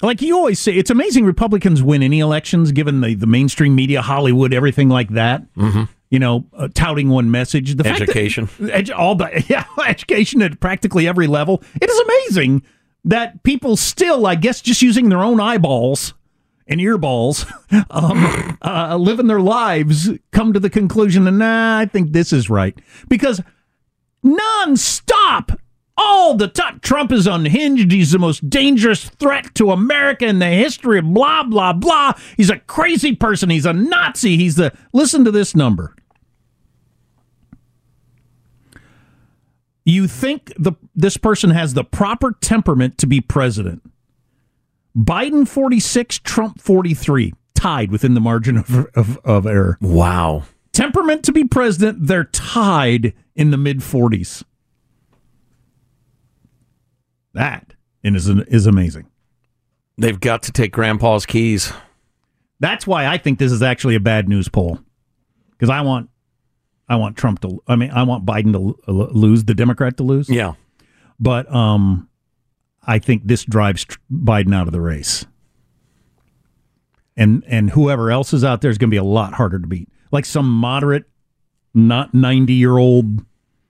like 0.01 0.19
you 0.21 0.35
always 0.35 0.59
say, 0.59 0.73
it's 0.73 0.89
amazing 0.89 1.25
Republicans 1.25 1.83
win 1.83 2.01
any 2.01 2.19
elections, 2.19 2.71
given 2.71 3.01
the, 3.01 3.13
the 3.13 3.27
mainstream 3.27 3.75
media, 3.75 4.01
Hollywood, 4.01 4.51
everything 4.51 4.89
like 4.89 5.09
that. 5.09 5.43
Mm-hmm. 5.53 5.83
You 6.09 6.17
know, 6.19 6.45
uh, 6.53 6.69
touting 6.73 7.09
one 7.09 7.29
message. 7.29 7.75
The 7.75 7.83
that- 7.83 8.01
Education. 8.01 8.47
edu- 8.47 8.97
all 8.97 9.15
the 9.15 9.43
yeah, 9.49 9.65
education 9.85 10.41
at 10.41 10.59
practically 10.59 11.07
every 11.07 11.27
level. 11.27 11.61
It 11.79 11.89
is 11.89 11.99
amazing 11.99 12.63
that 13.05 13.43
people 13.43 13.77
still, 13.77 14.25
I 14.25 14.35
guess, 14.35 14.59
just 14.61 14.81
using 14.81 15.09
their 15.09 15.19
own 15.23 15.39
eyeballs 15.39 16.13
and 16.67 16.79
earballs, 16.79 17.45
um, 17.91 18.57
uh, 18.63 18.95
living 18.97 19.27
their 19.27 19.39
lives, 19.39 20.09
come 20.31 20.53
to 20.53 20.59
the 20.59 20.69
conclusion 20.69 21.25
that 21.25 21.31
nah, 21.31 21.79
I 21.79 21.85
think 21.85 22.11
this 22.11 22.33
is 22.33 22.49
right 22.49 22.77
because 23.07 23.41
nonstop. 24.25 25.57
All 26.01 26.35
the 26.35 26.47
time, 26.47 26.79
Trump 26.79 27.11
is 27.11 27.27
unhinged. 27.27 27.91
He's 27.91 28.11
the 28.11 28.19
most 28.19 28.49
dangerous 28.49 29.03
threat 29.09 29.53
to 29.55 29.71
America 29.71 30.25
in 30.27 30.39
the 30.39 30.47
history 30.47 30.99
of 30.99 31.13
blah, 31.13 31.43
blah, 31.43 31.73
blah. 31.73 32.13
He's 32.37 32.49
a 32.49 32.57
crazy 32.57 33.17
person. 33.17 33.49
He's 33.49 33.65
a 33.65 33.73
Nazi. 33.73 34.37
He's 34.37 34.55
the. 34.55 34.71
Listen 34.93 35.25
to 35.25 35.31
this 35.31 35.57
number. 35.57 35.93
You 39.85 40.07
think 40.07 40.53
the 40.57 40.73
this 40.95 41.17
person 41.17 41.49
has 41.51 41.73
the 41.73 41.83
proper 41.83 42.35
temperament 42.41 42.97
to 42.99 43.07
be 43.07 43.21
president. 43.21 43.81
Biden 44.97 45.47
46, 45.47 46.19
Trump 46.19 46.59
43, 46.59 47.33
tied 47.55 47.91
within 47.91 48.15
the 48.15 48.19
margin 48.19 48.57
of, 48.57 48.87
of, 48.95 49.17
of 49.23 49.45
error. 49.45 49.77
Wow. 49.81 50.43
Temperament 50.73 51.23
to 51.23 51.31
be 51.31 51.45
president, 51.45 52.07
they're 52.07 52.25
tied 52.25 53.13
in 53.35 53.51
the 53.51 53.57
mid 53.57 53.79
40s. 53.79 54.43
That 57.33 57.73
is, 58.03 58.27
is 58.27 58.65
amazing. 58.65 59.07
They've 59.97 60.19
got 60.19 60.43
to 60.43 60.51
take 60.51 60.71
grandpa's 60.71 61.25
keys. 61.25 61.71
That's 62.59 62.87
why 62.87 63.05
I 63.05 63.17
think 63.17 63.39
this 63.39 63.51
is 63.51 63.61
actually 63.61 63.95
a 63.95 63.99
bad 63.99 64.27
news 64.27 64.49
poll. 64.49 64.79
Because 65.51 65.69
I 65.69 65.81
want 65.81 66.09
I 66.89 66.95
want 66.95 67.15
Trump 67.15 67.41
to 67.41 67.61
I 67.67 67.75
mean 67.75 67.91
I 67.91 68.03
want 68.03 68.25
Biden 68.25 68.51
to 68.53 68.91
lose, 68.91 69.45
the 69.45 69.53
Democrat 69.53 69.97
to 69.97 70.03
lose. 70.03 70.29
Yeah. 70.29 70.53
But 71.19 71.53
um 71.53 72.09
I 72.85 72.99
think 72.99 73.23
this 73.25 73.45
drives 73.45 73.85
tr- 73.85 73.99
Biden 74.11 74.53
out 74.53 74.67
of 74.67 74.73
the 74.73 74.81
race. 74.81 75.25
And 77.15 77.43
and 77.47 77.69
whoever 77.69 78.11
else 78.11 78.33
is 78.33 78.43
out 78.43 78.61
there 78.61 78.71
is 78.71 78.77
going 78.77 78.89
to 78.89 78.93
be 78.93 78.97
a 78.97 79.03
lot 79.03 79.33
harder 79.33 79.59
to 79.59 79.67
beat. 79.67 79.89
Like 80.11 80.25
some 80.25 80.49
moderate 80.49 81.05
not 81.73 82.13
90-year-old 82.13 83.23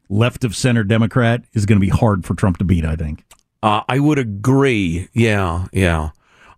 left 0.08 0.44
of 0.44 0.56
center 0.56 0.84
Democrat 0.84 1.44
is 1.54 1.66
going 1.66 1.78
to 1.78 1.86
be 1.86 1.90
hard 1.90 2.26
for 2.26 2.34
Trump 2.34 2.58
to 2.58 2.64
beat, 2.64 2.86
I 2.86 2.96
think. 2.96 3.26
Uh, 3.62 3.82
I 3.90 4.00
would 4.00 4.18
agree. 4.18 5.10
Yeah, 5.14 5.68
yeah. 5.74 6.12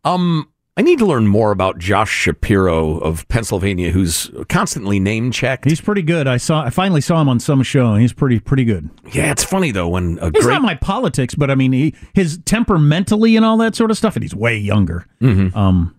Um, 0.06 0.52
I 0.78 0.84
need 0.84 1.00
to 1.00 1.06
learn 1.06 1.28
more 1.28 1.52
about 1.52 1.80
Josh 1.80 2.10
Shapiro 2.10 2.98
of 3.00 3.28
Pennsylvania, 3.28 3.92
who's 3.92 4.32
constantly 4.48 5.02
name 5.02 5.30
checked. 5.32 5.66
He's 5.66 5.82
pretty 5.82 6.02
good. 6.02 6.28
I 6.28 6.38
saw 6.38 6.64
I 6.64 6.70
finally 6.70 7.02
saw 7.02 7.20
him 7.22 7.28
on 7.28 7.42
some 7.42 7.62
show. 7.62 7.92
and 7.92 8.02
He's 8.02 8.14
pretty 8.14 8.40
pretty 8.40 8.64
good. 8.64 8.90
Yeah, 9.12 9.32
it's 9.32 9.44
funny 9.44 9.72
though 9.72 9.90
when 9.90 10.18
a 10.22 10.32
He's 10.34 10.44
great 10.46 10.54
not 10.54 10.62
my 10.62 10.76
politics, 10.76 11.36
but 11.36 11.52
I 11.52 11.56
mean, 11.56 11.74
he, 11.74 11.94
his 12.14 12.40
temperamentally 12.46 13.36
and 13.36 13.46
all 13.46 13.58
that 13.58 13.76
sort 13.76 13.92
of 13.92 13.98
stuff, 13.98 14.16
and 14.16 14.24
he's 14.24 14.34
way 14.34 14.58
younger. 14.58 15.06
Mhm. 15.22 15.54
Um, 15.56 15.94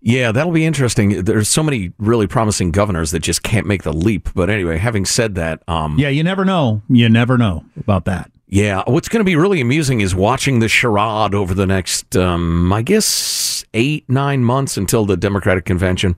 Yeah, 0.00 0.32
that'll 0.32 0.52
be 0.52 0.64
interesting. 0.66 1.22
There's 1.24 1.48
so 1.48 1.62
many 1.62 1.92
really 1.98 2.26
promising 2.26 2.72
governors 2.72 3.12
that 3.12 3.20
just 3.20 3.42
can't 3.44 3.66
make 3.66 3.84
the 3.84 3.92
leap. 3.92 4.28
But 4.34 4.50
anyway, 4.50 4.78
having 4.78 5.04
said 5.04 5.36
that, 5.36 5.62
um, 5.68 5.98
yeah, 5.98 6.08
you 6.08 6.24
never 6.24 6.44
know. 6.44 6.82
You 6.88 7.08
never 7.08 7.38
know 7.38 7.64
about 7.76 8.04
that. 8.06 8.30
Yeah, 8.50 8.82
what's 8.86 9.08
going 9.08 9.20
to 9.20 9.24
be 9.24 9.36
really 9.36 9.60
amusing 9.60 10.00
is 10.00 10.14
watching 10.14 10.60
the 10.60 10.68
charade 10.68 11.34
over 11.34 11.52
the 11.52 11.66
next, 11.66 12.16
um, 12.16 12.72
I 12.72 12.80
guess, 12.80 13.62
eight 13.74 14.08
nine 14.08 14.42
months 14.42 14.78
until 14.78 15.04
the 15.04 15.18
Democratic 15.18 15.66
convention, 15.66 16.16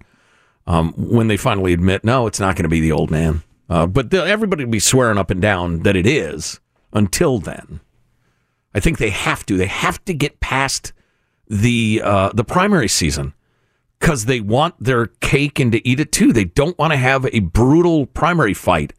um, 0.66 0.92
when 0.96 1.26
they 1.26 1.36
finally 1.36 1.72
admit 1.72 2.04
no, 2.04 2.28
it's 2.28 2.38
not 2.38 2.54
going 2.54 2.62
to 2.62 2.68
be 2.68 2.80
the 2.80 2.92
old 2.92 3.10
man. 3.10 3.42
Uh, 3.68 3.86
but 3.86 4.12
everybody 4.14 4.64
will 4.64 4.70
be 4.70 4.78
swearing 4.78 5.18
up 5.18 5.30
and 5.30 5.42
down 5.42 5.82
that 5.82 5.96
it 5.96 6.06
is. 6.06 6.60
Until 6.92 7.38
then, 7.38 7.80
I 8.74 8.80
think 8.80 8.98
they 8.98 9.10
have 9.10 9.44
to. 9.46 9.56
They 9.56 9.66
have 9.66 10.04
to 10.04 10.14
get 10.14 10.40
past 10.40 10.92
the 11.48 12.00
uh, 12.02 12.30
the 12.32 12.44
primary 12.44 12.88
season 12.88 13.32
because 13.98 14.26
they 14.26 14.40
want 14.40 14.74
their 14.82 15.06
cake 15.06 15.58
and 15.58 15.72
to 15.72 15.86
eat 15.88 15.98
it 15.98 16.12
too. 16.12 16.32
They 16.32 16.44
don't 16.44 16.78
want 16.78 16.92
to 16.92 16.96
have 16.96 17.26
a 17.32 17.40
brutal 17.40 18.06
primary 18.06 18.54
fight 18.54 18.92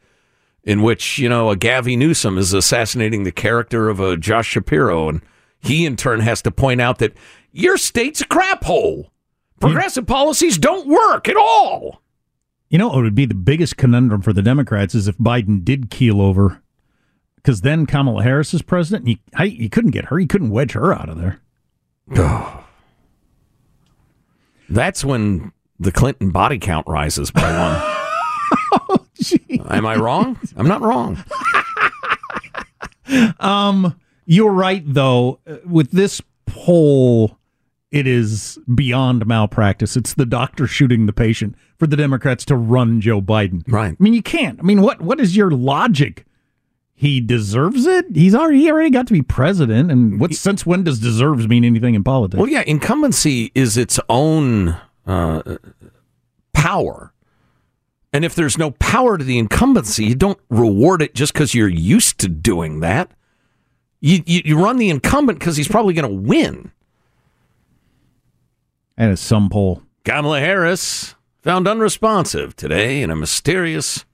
in 0.63 0.81
which 0.81 1.17
you 1.17 1.29
know 1.29 1.49
a 1.49 1.55
Gavin 1.55 1.99
Newsom 1.99 2.37
is 2.37 2.53
assassinating 2.53 3.23
the 3.23 3.31
character 3.31 3.89
of 3.89 3.99
a 3.99 4.17
Josh 4.17 4.47
Shapiro, 4.47 5.09
and 5.09 5.21
he 5.59 5.85
in 5.85 5.95
turn 5.95 6.19
has 6.21 6.41
to 6.43 6.51
point 6.51 6.81
out 6.81 6.99
that 6.99 7.13
your 7.51 7.77
state's 7.77 8.21
a 8.21 8.27
crap 8.27 8.63
hole. 8.63 9.11
Progressive 9.59 10.07
policies 10.07 10.57
don't 10.57 10.87
work 10.87 11.27
at 11.29 11.37
all. 11.37 12.01
You 12.69 12.77
know, 12.77 12.97
it 12.97 13.01
would 13.01 13.15
be 13.15 13.25
the 13.25 13.35
biggest 13.35 13.77
conundrum 13.77 14.21
for 14.21 14.33
the 14.33 14.41
Democrats 14.41 14.95
is 14.95 15.07
if 15.07 15.17
Biden 15.17 15.63
did 15.63 15.91
keel 15.91 16.21
over, 16.21 16.61
because 17.35 17.61
then 17.61 17.85
Kamala 17.85 18.23
Harris 18.23 18.53
is 18.53 18.61
president. 18.61 19.05
And 19.05 19.19
you, 19.39 19.45
you 19.63 19.69
couldn't 19.69 19.91
get 19.91 20.05
her. 20.05 20.19
You 20.19 20.27
couldn't 20.27 20.51
wedge 20.51 20.71
her 20.71 20.93
out 20.93 21.09
of 21.09 21.17
there. 21.19 21.41
That's 24.69 25.03
when 25.03 25.51
the 25.79 25.91
Clinton 25.91 26.31
body 26.31 26.57
count 26.59 26.87
rises 26.87 27.29
by 27.29 27.41
one. 28.81 28.99
Am 29.69 29.85
I 29.85 29.95
wrong? 29.95 30.39
I'm 30.55 30.67
not 30.67 30.81
wrong. 30.81 31.23
Um, 33.39 33.99
you're 34.25 34.51
right 34.53 34.83
though. 34.85 35.39
Uh, 35.45 35.57
With 35.65 35.91
this 35.91 36.21
poll, 36.45 37.37
it 37.91 38.07
is 38.07 38.57
beyond 38.73 39.25
malpractice. 39.27 39.97
It's 39.97 40.13
the 40.13 40.25
doctor 40.25 40.65
shooting 40.65 41.07
the 41.07 41.13
patient 41.13 41.55
for 41.77 41.87
the 41.87 41.97
Democrats 41.97 42.45
to 42.45 42.55
run 42.55 43.01
Joe 43.01 43.21
Biden. 43.21 43.63
Right. 43.67 43.93
I 43.99 44.01
mean, 44.03 44.13
you 44.13 44.21
can't. 44.21 44.59
I 44.59 44.63
mean, 44.63 44.81
what 44.81 45.01
what 45.01 45.19
is 45.19 45.35
your 45.35 45.51
logic? 45.51 46.25
He 46.93 47.19
deserves 47.19 47.85
it. 47.85 48.05
He's 48.13 48.35
already 48.35 48.59
he 48.59 48.71
already 48.71 48.91
got 48.91 49.07
to 49.07 49.13
be 49.13 49.23
president. 49.23 49.91
And 49.91 50.19
what 50.19 50.33
since 50.33 50.65
when 50.65 50.83
does 50.83 50.99
deserves 50.99 51.47
mean 51.49 51.65
anything 51.65 51.95
in 51.95 52.03
politics? 52.03 52.39
Well, 52.39 52.47
yeah, 52.49 52.63
incumbency 52.65 53.51
is 53.55 53.75
its 53.75 53.99
own 54.07 54.77
uh, 55.05 55.57
power. 56.53 57.11
And 58.13 58.25
if 58.25 58.35
there's 58.35 58.57
no 58.57 58.71
power 58.71 59.17
to 59.17 59.23
the 59.23 59.37
incumbency, 59.37 60.05
you 60.05 60.15
don't 60.15 60.39
reward 60.49 61.01
it 61.01 61.15
just 61.15 61.33
because 61.33 61.55
you're 61.55 61.67
used 61.67 62.19
to 62.19 62.27
doing 62.27 62.81
that. 62.81 63.11
You, 64.01 64.21
you, 64.25 64.41
you 64.43 64.61
run 64.61 64.77
the 64.77 64.89
incumbent 64.89 65.39
because 65.39 65.55
he's 65.55 65.67
probably 65.67 65.93
going 65.93 66.09
to 66.09 66.27
win. 66.27 66.71
And 68.97 69.11
a 69.11 69.17
some 69.17 69.49
poll. 69.49 69.83
Kamala 70.03 70.39
Harris 70.39 71.15
found 71.41 71.67
unresponsive 71.67 72.55
today 72.55 73.01
in 73.01 73.09
a 73.09 73.15
mysterious 73.15 74.05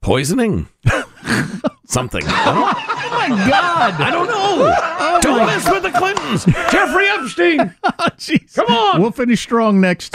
poisoning. 0.00 0.68
Something. 1.86 2.22
Oh 2.24 2.72
my 3.28 3.28
God! 3.28 4.00
I 4.00 4.10
don't 4.10 4.26
know. 4.26 4.74
Oh 4.74 4.94
don't 5.24 5.46
mess 5.46 5.70
with 5.70 5.82
the 5.82 5.90
Clintons. 5.90 6.44
Jeffrey 6.70 7.08
Epstein. 7.08 7.74
oh. 7.84 8.08
Come 8.54 8.66
on. 8.66 9.00
We'll 9.00 9.10
finish 9.10 9.40
strong 9.40 9.80
next. 9.80 10.14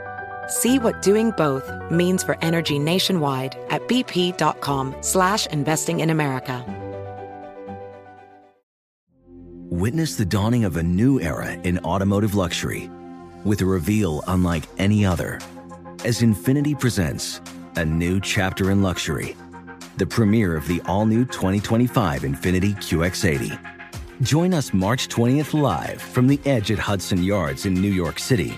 See 0.47 0.79
what 0.79 1.01
doing 1.01 1.31
both 1.31 1.71
means 1.91 2.23
for 2.23 2.37
energy 2.41 2.79
nationwide 2.79 3.57
at 3.69 3.87
bp.com 3.87 4.95
slash 5.01 5.45
investing 5.47 5.99
in 6.01 6.09
America. 6.09 6.65
Witness 9.69 10.15
the 10.15 10.25
dawning 10.25 10.65
of 10.65 10.77
a 10.77 10.83
new 10.83 11.21
era 11.21 11.53
in 11.53 11.79
automotive 11.79 12.35
luxury 12.35 12.89
with 13.43 13.61
a 13.61 13.65
reveal 13.65 14.23
unlike 14.27 14.63
any 14.77 15.05
other 15.05 15.39
as 16.03 16.21
Infiniti 16.21 16.77
presents 16.77 17.41
a 17.77 17.85
new 17.85 18.19
chapter 18.19 18.71
in 18.71 18.81
luxury, 18.81 19.35
the 19.97 20.05
premiere 20.05 20.55
of 20.55 20.67
the 20.67 20.81
all 20.87 21.05
new 21.05 21.25
2025 21.25 22.23
Infiniti 22.23 22.75
QX80. 22.75 23.57
Join 24.21 24.53
us 24.53 24.73
March 24.73 25.07
20th 25.07 25.59
live 25.59 26.01
from 26.01 26.27
the 26.27 26.39
edge 26.45 26.71
at 26.71 26.79
Hudson 26.79 27.23
Yards 27.23 27.65
in 27.65 27.73
New 27.73 27.91
York 27.91 28.19
City, 28.19 28.57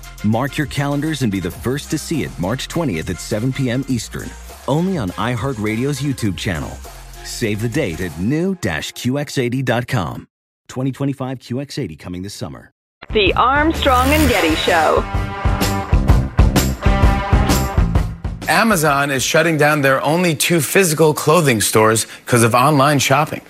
Mark 0.23 0.55
your 0.57 0.67
calendars 0.67 1.23
and 1.23 1.31
be 1.31 1.39
the 1.39 1.49
first 1.49 1.89
to 1.89 1.97
see 1.97 2.21
it 2.23 2.39
March 2.39 2.67
20th 2.67 3.09
at 3.09 3.19
7 3.19 3.51
p.m. 3.51 3.83
Eastern, 3.87 4.29
only 4.67 4.95
on 4.97 5.09
iHeartRadio's 5.11 5.99
YouTube 5.99 6.37
channel. 6.37 6.69
Save 7.23 7.61
the 7.61 7.69
date 7.69 8.01
at 8.01 8.19
new-QX80.com. 8.19 10.27
2025 10.67 11.39
QX80 11.39 11.97
coming 11.99 12.21
this 12.21 12.35
summer. 12.35 12.71
The 13.11 13.33
Armstrong 13.33 14.09
and 14.09 14.29
Getty 14.29 14.55
Show. 14.55 15.03
Amazon 18.47 19.11
is 19.11 19.23
shutting 19.23 19.57
down 19.57 19.81
their 19.81 20.01
only 20.03 20.35
two 20.35 20.61
physical 20.61 21.13
clothing 21.13 21.61
stores 21.61 22.05
because 22.25 22.43
of 22.43 22.53
online 22.53 22.99
shopping. 22.99 23.41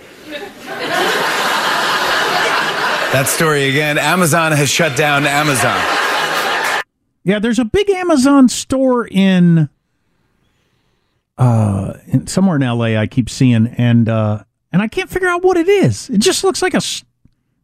that 3.12 3.26
story 3.28 3.68
again. 3.70 3.98
Amazon 3.98 4.54
has 4.54 4.70
shut 4.70 4.96
down 4.96 5.26
Amazon. 5.26 6.01
Yeah, 7.24 7.40
there's 7.40 7.60
a 7.60 7.66
big 7.66 7.90
Amazon 7.90 8.50
store 8.50 9.08
in 9.08 9.70
uh 11.38 11.94
in, 12.08 12.28
somewhere 12.28 12.56
in 12.58 12.62
LA 12.62 13.00
I 13.00 13.08
keep 13.08 13.30
seeing 13.30 13.68
and 13.68 14.08
uh 14.10 14.44
and 14.72 14.82
I 14.82 14.88
can't 14.88 15.10
figure 15.10 15.28
out 15.28 15.44
what 15.44 15.58
it 15.58 15.68
is. 15.68 16.10
It 16.10 16.20
just 16.20 16.44
looks 16.44 16.62
like 16.62 16.74
a 16.74 16.78
s- 16.78 17.04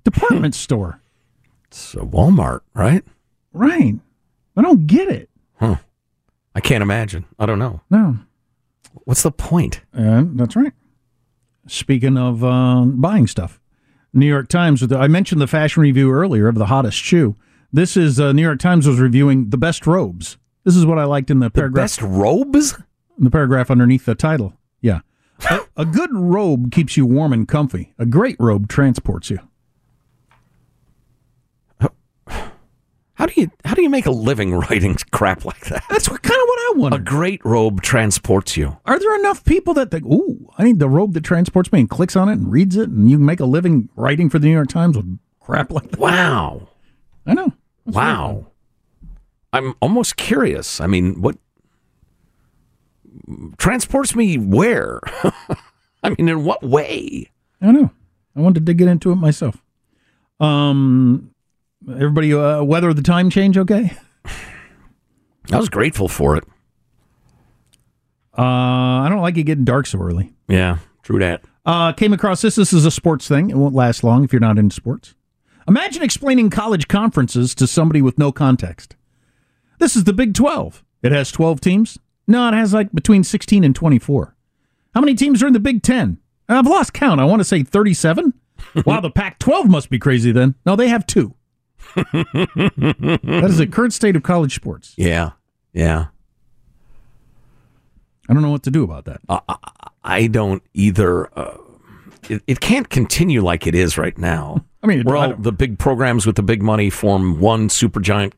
department 0.03 0.55
store. 0.55 0.99
It's 1.68 1.93
a 1.95 1.99
Walmart, 1.99 2.62
right? 2.74 3.03
Right. 3.53 3.95
I 4.55 4.62
don't 4.62 4.88
get 4.88 5.08
it. 5.10 5.30
Huh. 5.60 5.78
I 6.53 6.60
can't 6.60 6.82
imagine. 6.82 7.26
I 7.39 7.45
don't 7.45 7.60
know. 7.60 7.82
No. 7.89 8.18
What's 9.05 9.24
the 9.24 9.32
point? 9.32 9.82
Uh, 9.97 10.24
that's 10.34 10.55
right. 10.55 10.74
Speaking 11.68 12.18
of 12.18 12.43
uh, 12.43 12.84
buying 12.86 13.28
stuff, 13.28 13.60
New 14.14 14.26
York 14.26 14.47
Times. 14.49 14.82
with 14.82 14.89
the- 14.89 14.97
I 14.97 15.08
mentioned 15.08 15.39
the 15.39 15.47
fashion 15.47 15.82
review 15.82 16.12
earlier 16.12 16.47
of 16.47 16.55
the 16.55 16.66
hottest 16.68 16.97
shoe. 16.97 17.36
This 17.72 17.97
is 17.97 18.20
uh, 18.20 18.32
New 18.32 18.41
York 18.41 18.59
Times 18.59 18.88
was 18.88 18.99
reviewing 18.99 19.49
the 19.49 19.57
best 19.57 19.86
robes. 19.86 20.38
This 20.63 20.76
is 20.76 20.86
what 20.86 20.97
I 20.99 21.03
liked 21.03 21.30
in 21.30 21.39
the 21.39 21.49
paragraph. 21.49 21.84
Best 21.84 22.01
robes? 22.01 22.78
The 23.18 23.30
paragraph 23.30 23.70
underneath 23.72 24.05
the 24.05 24.15
title. 24.15 24.53
Yeah. 24.82 25.01
a, 25.49 25.61
a 25.78 25.86
good 25.86 26.09
robe 26.13 26.72
keeps 26.72 26.97
you 26.97 27.05
warm 27.05 27.34
and 27.34 27.47
comfy. 27.47 27.93
A 27.97 28.05
great 28.05 28.38
robe 28.39 28.68
transports 28.68 29.30
you. 29.30 29.39
How 33.18 33.26
do 33.26 33.34
you 33.36 33.49
how 33.65 33.74
do 33.74 33.82
you 33.82 33.89
make 33.89 34.05
a 34.05 34.11
living 34.11 34.53
writing 34.53 34.95
crap 35.11 35.43
like 35.43 35.65
that? 35.65 35.84
That's 35.89 36.07
what, 36.07 36.22
kind 36.22 36.39
of 36.39 36.47
what 36.47 36.59
I 36.59 36.74
want. 36.78 36.93
A 36.93 36.99
great 36.99 37.43
robe 37.43 37.82
transports 37.82 38.55
you. 38.55 38.78
Are 38.86 38.99
there 38.99 39.15
enough 39.15 39.43
people 39.43 39.74
that 39.74 39.89
think, 39.89 40.05
"Ooh, 40.05 40.51
I 40.55 40.63
need 40.63 40.78
the 40.78 40.88
robe 40.88 41.13
that 41.13 41.24
transports 41.24 41.72
me," 41.72 41.80
and 41.80 41.89
clicks 41.89 42.15
on 42.15 42.30
it 42.30 42.34
and 42.34 42.51
reads 42.51 42.78
it, 42.78 42.89
and 42.89 43.09
you 43.09 43.18
make 43.18 43.39
a 43.39 43.45
living 43.45 43.89
writing 43.95 44.30
for 44.30 44.38
the 44.38 44.45
New 44.45 44.53
York 44.53 44.70
Times 44.70 44.95
with 44.95 45.18
crap 45.39 45.72
like 45.72 45.89
that? 45.89 45.99
Wow. 45.99 46.68
I 47.28 47.34
know. 47.34 47.53
wow. 47.86 48.47
I'm 49.53 49.75
almost 49.82 50.17
curious. 50.17 50.82
I 50.82 50.88
mean, 50.88 51.21
what 51.21 51.38
transports 53.57 54.15
me 54.15 54.38
where? 54.38 54.99
I 56.03 56.09
mean, 56.09 56.30
in 56.30 56.43
what 56.43 56.63
way? 56.63 57.30
I 57.61 57.65
don't 57.65 57.75
know. 57.75 57.91
I 58.36 58.41
wanted 58.41 58.65
to 58.65 58.73
get 58.73 58.88
into 58.88 59.11
it 59.11 59.15
myself. 59.15 59.63
Um, 60.39 61.32
everybody, 61.89 62.34
uh, 62.34 62.63
weather 62.63 62.93
the 62.93 63.01
time 63.01 63.30
change, 63.30 63.57
okay? 63.57 63.97
I 65.51 65.57
was 65.57 65.69
grateful 65.69 66.07
for 66.07 66.36
it. 66.36 66.43
Uh, 68.38 68.41
I 69.01 69.07
don't 69.09 69.21
like 69.21 69.38
it 69.38 69.43
getting 69.43 69.65
dark 69.65 69.88
so 69.88 69.99
early. 69.99 70.34
Yeah, 70.47 70.78
true 71.01 71.19
that. 71.19 71.43
Uh, 71.65 71.91
came 71.93 72.13
across 72.13 72.41
this. 72.41 72.55
This 72.55 72.71
is 72.71 72.86
a 72.86 72.91
sports 72.91 73.28
thing. 73.28 73.49
It 73.49 73.57
won't 73.57 73.73
last 73.73 74.03
long 74.03 74.23
if 74.23 74.32
you're 74.32 74.39
not 74.39 74.57
into 74.59 74.75
sports. 74.75 75.15
Imagine 75.68 76.03
explaining 76.03 76.49
college 76.49 76.88
conferences 76.88 77.53
to 77.55 77.68
somebody 77.68 78.01
with 78.01 78.18
no 78.18 78.32
context. 78.32 78.95
This 79.80 79.95
is 79.95 80.05
the 80.05 80.13
Big 80.13 80.34
12. 80.34 80.84
It 81.03 81.11
has 81.11 81.32
12 81.32 81.61
teams. 81.61 81.97
No, 82.28 82.47
it 82.47 82.53
has 82.53 82.74
like 82.74 82.91
between 82.93 83.24
16 83.24 83.63
and 83.63 83.76
24. 83.76 84.36
How 84.93 85.01
many 85.01 85.13
teams 85.15 85.43
are 85.43 85.47
in 85.47 85.53
the 85.53 85.59
Big 85.59 85.84
10? 85.84 86.18
I've 86.49 86.65
lost 86.68 86.93
count. 86.93 87.20
I 87.20 87.26
want 87.26 87.39
to 87.41 87.43
say 87.43 87.63
37. 87.63 88.34
wow, 88.86 88.99
the 89.01 89.11
Pac 89.11 89.39
12 89.39 89.70
must 89.70 89.89
be 89.89 89.99
crazy 89.99 90.32
then. 90.32 90.55
No, 90.65 90.76
they 90.76 90.88
have 90.88 91.05
two. 91.05 91.36
that 91.95 93.45
is 93.49 93.57
the 93.57 93.68
current 93.68 93.93
state 93.93 94.15
of 94.15 94.24
college 94.24 94.55
sports. 94.55 94.93
Yeah, 94.97 95.32
yeah. 95.74 96.07
I 98.30 98.34
don't 98.34 98.41
know 98.41 98.49
what 98.51 98.63
to 98.63 98.72
do 98.72 98.84
about 98.84 99.05
that. 99.05 99.22
Uh, 99.30 99.39
I- 100.03 100.28
don't 100.28 100.63
either. 100.74 101.28
Uh, 101.38 101.57
it, 102.30 102.43
it 102.47 102.59
can't 102.59 102.89
continue 102.89 103.43
like 103.43 103.67
it 103.67 103.75
is 103.75 103.97
right 103.97 104.17
now. 104.17 104.63
I 104.84 104.88
mean, 104.88 105.03
where 105.03 105.17
I 105.17 105.28
all 105.28 105.34
the 105.36 105.51
big 105.51 105.80
programs 105.80 106.25
with 106.25 106.36
the 106.36 106.43
big 106.43 106.61
money 106.61 106.89
form 106.89 107.39
one 107.39 107.69
super 107.69 107.99
giant 107.99 108.34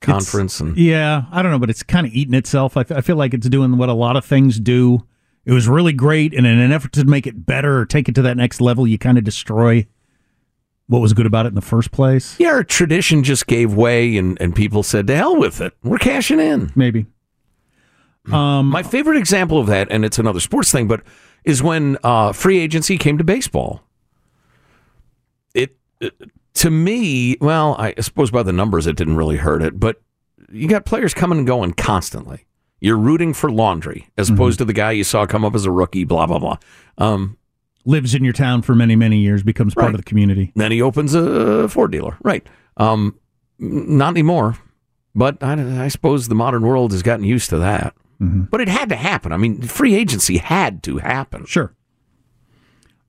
conference, 0.00 0.60
and 0.60 0.76
Yeah, 0.76 1.24
I 1.32 1.42
don't 1.42 1.50
know, 1.50 1.58
but 1.58 1.70
it's 1.70 1.82
kind 1.82 2.06
of 2.06 2.12
eating 2.12 2.34
itself. 2.34 2.76
I 2.76 2.84
feel 2.84 3.16
like 3.16 3.34
it's 3.34 3.48
doing 3.48 3.76
what 3.76 3.88
a 3.88 3.94
lot 3.94 4.16
of 4.16 4.24
things 4.24 4.60
do. 4.60 5.06
It 5.44 5.52
was 5.52 5.68
really 5.68 5.92
great, 5.92 6.32
and 6.32 6.46
in 6.46 6.58
an 6.58 6.72
effort 6.72 6.92
to 6.92 7.04
make 7.04 7.26
it 7.26 7.44
better 7.44 7.78
or 7.80 7.86
take 7.86 8.08
it 8.08 8.14
to 8.14 8.22
that 8.22 8.36
next 8.36 8.60
level, 8.60 8.86
you 8.86 8.96
kind 8.98 9.18
of 9.18 9.24
destroy 9.24 9.86
what 10.86 11.00
was 11.00 11.12
good 11.12 11.26
about 11.26 11.46
it 11.46 11.50
in 11.50 11.54
the 11.54 11.60
first 11.62 11.90
place. 11.90 12.36
yeah, 12.38 12.48
our 12.48 12.64
tradition 12.64 13.22
just 13.24 13.46
gave 13.46 13.74
way, 13.74 14.16
and 14.16 14.40
and 14.40 14.54
people 14.54 14.82
said, 14.82 15.06
"To 15.08 15.16
hell 15.16 15.36
with 15.36 15.60
it, 15.60 15.74
we're 15.82 15.98
cashing 15.98 16.40
in." 16.40 16.72
Maybe. 16.74 17.06
Um, 18.32 18.70
My 18.70 18.82
favorite 18.82 19.18
example 19.18 19.58
of 19.58 19.66
that, 19.66 19.88
and 19.90 20.04
it's 20.04 20.18
another 20.18 20.40
sports 20.40 20.72
thing, 20.72 20.88
but 20.88 21.02
is 21.44 21.62
when 21.62 21.98
uh, 22.02 22.32
free 22.32 22.58
agency 22.58 22.98
came 22.98 23.18
to 23.18 23.24
baseball. 23.24 23.82
It, 25.54 25.76
it 26.00 26.14
to 26.54 26.70
me, 26.70 27.36
well, 27.40 27.76
I 27.78 27.94
suppose 28.00 28.30
by 28.30 28.42
the 28.42 28.52
numbers, 28.52 28.86
it 28.86 28.96
didn't 28.96 29.16
really 29.16 29.36
hurt 29.36 29.62
it, 29.62 29.78
but 29.78 30.00
you 30.50 30.68
got 30.68 30.84
players 30.84 31.14
coming 31.14 31.38
and 31.38 31.46
going 31.46 31.72
constantly. 31.74 32.46
You're 32.80 32.98
rooting 32.98 33.32
for 33.32 33.50
laundry 33.50 34.08
as 34.18 34.28
opposed 34.28 34.58
to 34.58 34.64
the 34.64 34.74
guy 34.74 34.90
you 34.92 35.04
saw 35.04 35.24
come 35.24 35.44
up 35.44 35.54
as 35.54 35.64
a 35.64 35.70
rookie. 35.70 36.04
Blah 36.04 36.26
blah 36.26 36.38
blah. 36.38 36.58
Um, 36.98 37.38
lives 37.86 38.14
in 38.14 38.24
your 38.24 38.32
town 38.32 38.62
for 38.62 38.74
many, 38.74 38.94
many 38.94 39.18
years, 39.18 39.42
becomes 39.42 39.74
part 39.74 39.94
of 39.94 39.96
the 39.96 40.02
community. 40.02 40.52
Then 40.54 40.70
he 40.70 40.82
opens 40.82 41.14
a 41.14 41.68
Ford 41.68 41.92
dealer. 41.92 42.18
Right. 42.22 42.46
Um, 42.76 43.18
not 43.58 44.10
anymore. 44.10 44.58
But 45.14 45.42
I, 45.42 45.84
I 45.84 45.88
suppose 45.88 46.28
the 46.28 46.34
modern 46.34 46.62
world 46.62 46.92
has 46.92 47.02
gotten 47.02 47.24
used 47.24 47.50
to 47.50 47.58
that. 47.58 47.94
But 48.18 48.60
it 48.60 48.68
had 48.68 48.88
to 48.88 48.96
happen. 48.96 49.32
I 49.32 49.36
mean, 49.36 49.62
free 49.62 49.94
agency 49.94 50.38
had 50.38 50.82
to 50.84 50.98
happen. 50.98 51.44
Sure. 51.46 51.74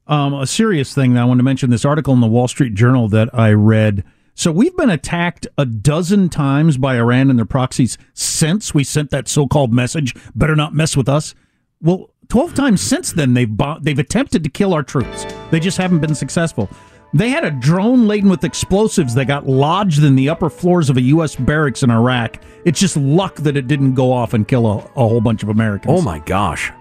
Um, 0.08 0.34
a 0.34 0.46
serious 0.46 0.94
thing 0.94 1.14
that 1.14 1.22
I 1.22 1.26
want 1.26 1.40
to 1.40 1.44
mention 1.44 1.70
this 1.70 1.86
article 1.86 2.14
in 2.14 2.20
the 2.22 2.28
Wall 2.28 2.48
Street 2.48 2.76
Journal 2.76 3.08
that 3.10 3.30
I 3.34 3.52
read. 3.52 4.04
So 4.36 4.52
we've 4.52 4.76
been 4.76 4.90
attacked 4.90 5.48
a 5.58 5.66
dozen 5.66 6.30
times 6.30 6.78
by 6.78 6.98
Iran 6.98 7.30
and 7.30 7.40
their 7.40 7.46
proxies 7.46 7.98
since 8.14 8.74
we 8.74 8.84
sent 8.84 9.10
that 9.12 9.28
so-called 9.28 9.74
message. 9.74 10.14
Better 10.36 10.56
not 10.56 10.74
mess 10.74 10.98
with 10.98 11.08
us. 11.08 11.34
Well, 11.82 12.12
twelve 12.28 12.54
times 12.54 12.82
since 12.82 13.14
then 13.14 13.34
they've 13.34 13.50
bo- 13.50 13.80
they've 13.82 13.98
attempted 13.98 14.44
to 14.44 14.50
kill 14.50 14.74
our 14.74 14.84
troops. 14.84 15.26
They 15.52 15.60
just 15.60 15.78
haven't 15.78 16.00
been 16.00 16.16
successful. 16.16 16.70
They 17.14 17.30
had 17.30 17.46
a 17.46 17.52
drone 17.52 18.08
laden 18.08 18.30
with 18.30 18.44
explosives 18.44 19.16
that 19.16 19.26
got 19.26 19.48
lodged 19.48 20.04
in 20.04 20.16
the 20.16 20.28
upper 20.30 20.50
floors 20.50 20.90
of 20.90 20.98
a 20.98 21.02
U.S. 21.02 21.36
barracks 21.36 21.82
in 21.82 21.90
Iraq. 21.90 22.42
It's 22.66 22.80
just 22.80 22.98
luck 22.98 23.36
that 23.38 23.56
it 23.56 23.68
didn't 23.68 23.94
go 23.94 24.12
off 24.12 24.34
and 24.34 24.48
kill 24.48 24.68
a, 24.68 24.78
a 24.78 25.08
whole 25.08 25.22
bunch 25.22 25.42
of 25.44 25.50
Americans. 25.50 25.98
Oh 25.98 26.02
my 26.02 26.20
gosh. 26.20 26.72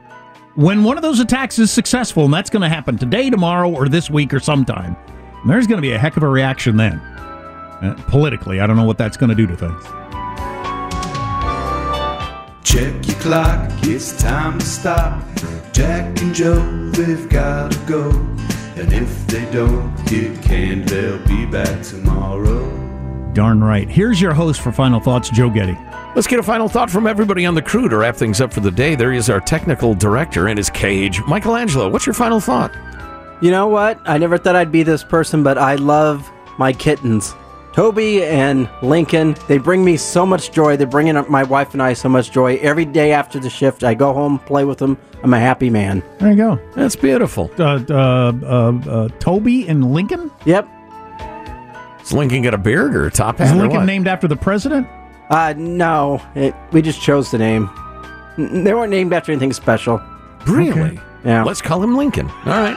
When 0.57 0.83
one 0.85 0.97
of 0.97 1.03
those 1.03 1.20
attacks 1.20 1.59
is 1.59 1.70
successful, 1.70 2.25
and 2.25 2.35
that's 2.35 2.51
going 2.51 2.62
to 2.62 2.68
happen 2.68 2.97
today, 2.97 3.29
tomorrow, 3.31 3.70
or 3.70 3.89
this 3.89 4.09
week 4.11 4.33
or 4.33 4.41
sometime, 4.41 4.97
there's 5.47 5.66
going 5.66 5.79
to 5.79 5.83
be 5.83 5.93
a 5.93 5.99
heck 5.99 6.16
of 6.16 6.22
a 6.22 6.29
reaction 6.29 6.77
then. 6.77 6.99
Uh, 6.99 8.01
politically, 8.09 8.61
I 8.61 8.66
don't 8.66 8.77
know 8.77 8.85
what 8.85 8.99
that's 8.99 9.16
going 9.16 9.31
to 9.31 9.37
do 9.37 9.47
to 9.47 9.57
things. 9.57 9.85
Check 12.64 13.07
your 13.07 13.20
clock, 13.20 13.70
it's 13.83 14.16
time 14.20 14.59
to 14.59 14.66
stop. 14.66 15.22
Jack 15.72 16.20
and 16.22 16.35
Joe, 16.35 16.91
they've 16.91 17.29
gotta 17.29 17.77
go. 17.87 18.11
And 18.77 18.93
if 18.93 19.27
they 19.29 19.49
don't 19.53 19.95
get 20.07 20.43
canned, 20.43 20.89
they'll 20.89 21.25
be 21.27 21.47
back 21.47 21.83
tomorrow. 21.83 22.70
Darn 23.33 23.62
right. 23.62 23.89
Here's 23.89 24.20
your 24.20 24.35
host 24.35 24.61
for 24.61 24.72
Final 24.72 25.01
Thoughts, 25.01 25.31
Joe 25.31 25.49
Getty. 25.49 25.77
Let's 26.14 26.27
get 26.27 26.39
a 26.39 26.43
final 26.43 26.68
thought 26.68 26.91
from 26.91 27.07
everybody 27.07 27.47
on 27.47 27.55
the 27.55 27.62
crew 27.62 27.89
to 27.89 27.97
wrap 27.97 28.16
things 28.16 28.41
up 28.41 28.53
for 28.53 28.61
the 28.61 28.70
day. 28.70 28.95
There 28.95 29.12
is 29.12 29.31
our 29.31 29.41
technical 29.41 29.95
director 29.95 30.49
in 30.49 30.57
his 30.57 30.70
cage, 30.70 31.20
Michelangelo. 31.27 31.89
What's 31.89 32.07
your 32.07 32.14
final 32.14 32.41
thought? 32.41 32.72
You 33.41 33.51
know 33.51 33.68
what? 33.68 34.01
I 34.05 34.18
never 34.18 34.39
thought 34.39 34.57
I'd 34.57 34.72
be 34.72 34.83
this 34.83 35.05
person, 35.05 35.43
but 35.43 35.59
I 35.59 35.75
love 35.75 36.31
my 36.59 36.72
kittens. 36.72 37.35
Toby 37.75 38.22
and 38.22 38.68
Lincoln, 38.83 39.35
they 39.49 39.59
bring 39.59 39.85
me 39.85 39.97
so 39.97 40.25
much 40.25 40.53
joy. 40.53 40.77
They 40.77 40.85
bring 40.85 41.09
in 41.09 41.16
my 41.29 41.43
wife 41.43 41.72
and 41.72 41.83
I 41.83 41.95
so 41.95 42.09
much 42.09 42.31
joy. 42.31 42.55
Every 42.59 42.85
day 42.85 43.11
after 43.11 43.41
the 43.41 43.51
shift, 43.51 43.83
I 43.83 43.95
go 43.95 44.12
home, 44.12 44.39
play 44.39 44.64
with 44.64 44.79
them. 44.79 44.97
I'm 45.25 45.35
a 45.35 45.41
happy 45.41 45.70
man. 45.70 46.01
There 46.20 46.31
you 46.31 46.37
go. 46.37 46.61
That's 46.77 46.95
beautiful. 46.95 47.51
Uh, 47.59 47.83
uh, 47.91 48.33
uh, 48.45 48.89
uh, 48.89 49.09
Toby 49.18 49.66
and 49.66 49.93
Lincoln? 49.93 50.31
Yep. 50.45 50.68
Is 52.01 52.12
Lincoln 52.12 52.43
got 52.43 52.55
a 52.55 52.59
beard 52.59 52.95
or 52.95 53.07
a 53.07 53.11
top 53.11 53.39
hat? 53.39 53.57
or 53.57 53.59
Lincoln 53.59 53.81
what? 53.81 53.87
named 53.87 54.07
after 54.07 54.29
the 54.29 54.37
president? 54.37 54.87
Uh, 55.31 55.55
no. 55.57 56.22
It, 56.37 56.55
we 56.70 56.81
just 56.81 57.03
chose 57.03 57.33
the 57.33 57.39
name. 57.39 57.68
They 58.39 58.72
weren't 58.72 58.91
named 58.91 59.12
after 59.12 59.33
anything 59.33 59.53
special. 59.53 60.01
Really? 60.47 61.01
Yeah. 61.25 61.43
Let's 61.43 61.61
call 61.61 61.83
him 61.83 61.97
Lincoln. 61.97 62.31
All 62.31 62.45
right. 62.47 62.77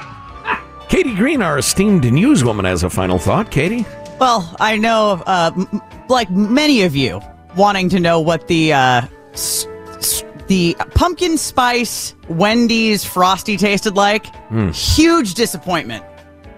Katie 0.89 1.13
Green, 1.13 1.43
our 1.43 1.59
esteemed 1.59 2.01
newswoman, 2.03 2.63
has 2.63 2.81
a 2.81 2.89
final 2.89 3.19
thought. 3.19 3.51
Katie? 3.51 3.85
Well, 4.19 4.55
I 4.59 4.77
know, 4.77 5.21
uh, 5.25 5.51
m- 5.55 5.81
like 6.09 6.29
many 6.31 6.83
of 6.83 6.95
you, 6.95 7.21
wanting 7.55 7.89
to 7.89 7.99
know 7.99 8.19
what 8.19 8.47
the 8.47 8.73
uh, 8.73 9.01
s- 9.33 9.67
s- 9.97 10.23
the 10.47 10.75
pumpkin 10.95 11.37
spice 11.37 12.15
Wendy's 12.29 13.03
frosty 13.03 13.57
tasted 13.57 13.95
like. 13.95 14.25
Hmm. 14.47 14.69
Huge 14.69 15.33
disappointment. 15.35 16.03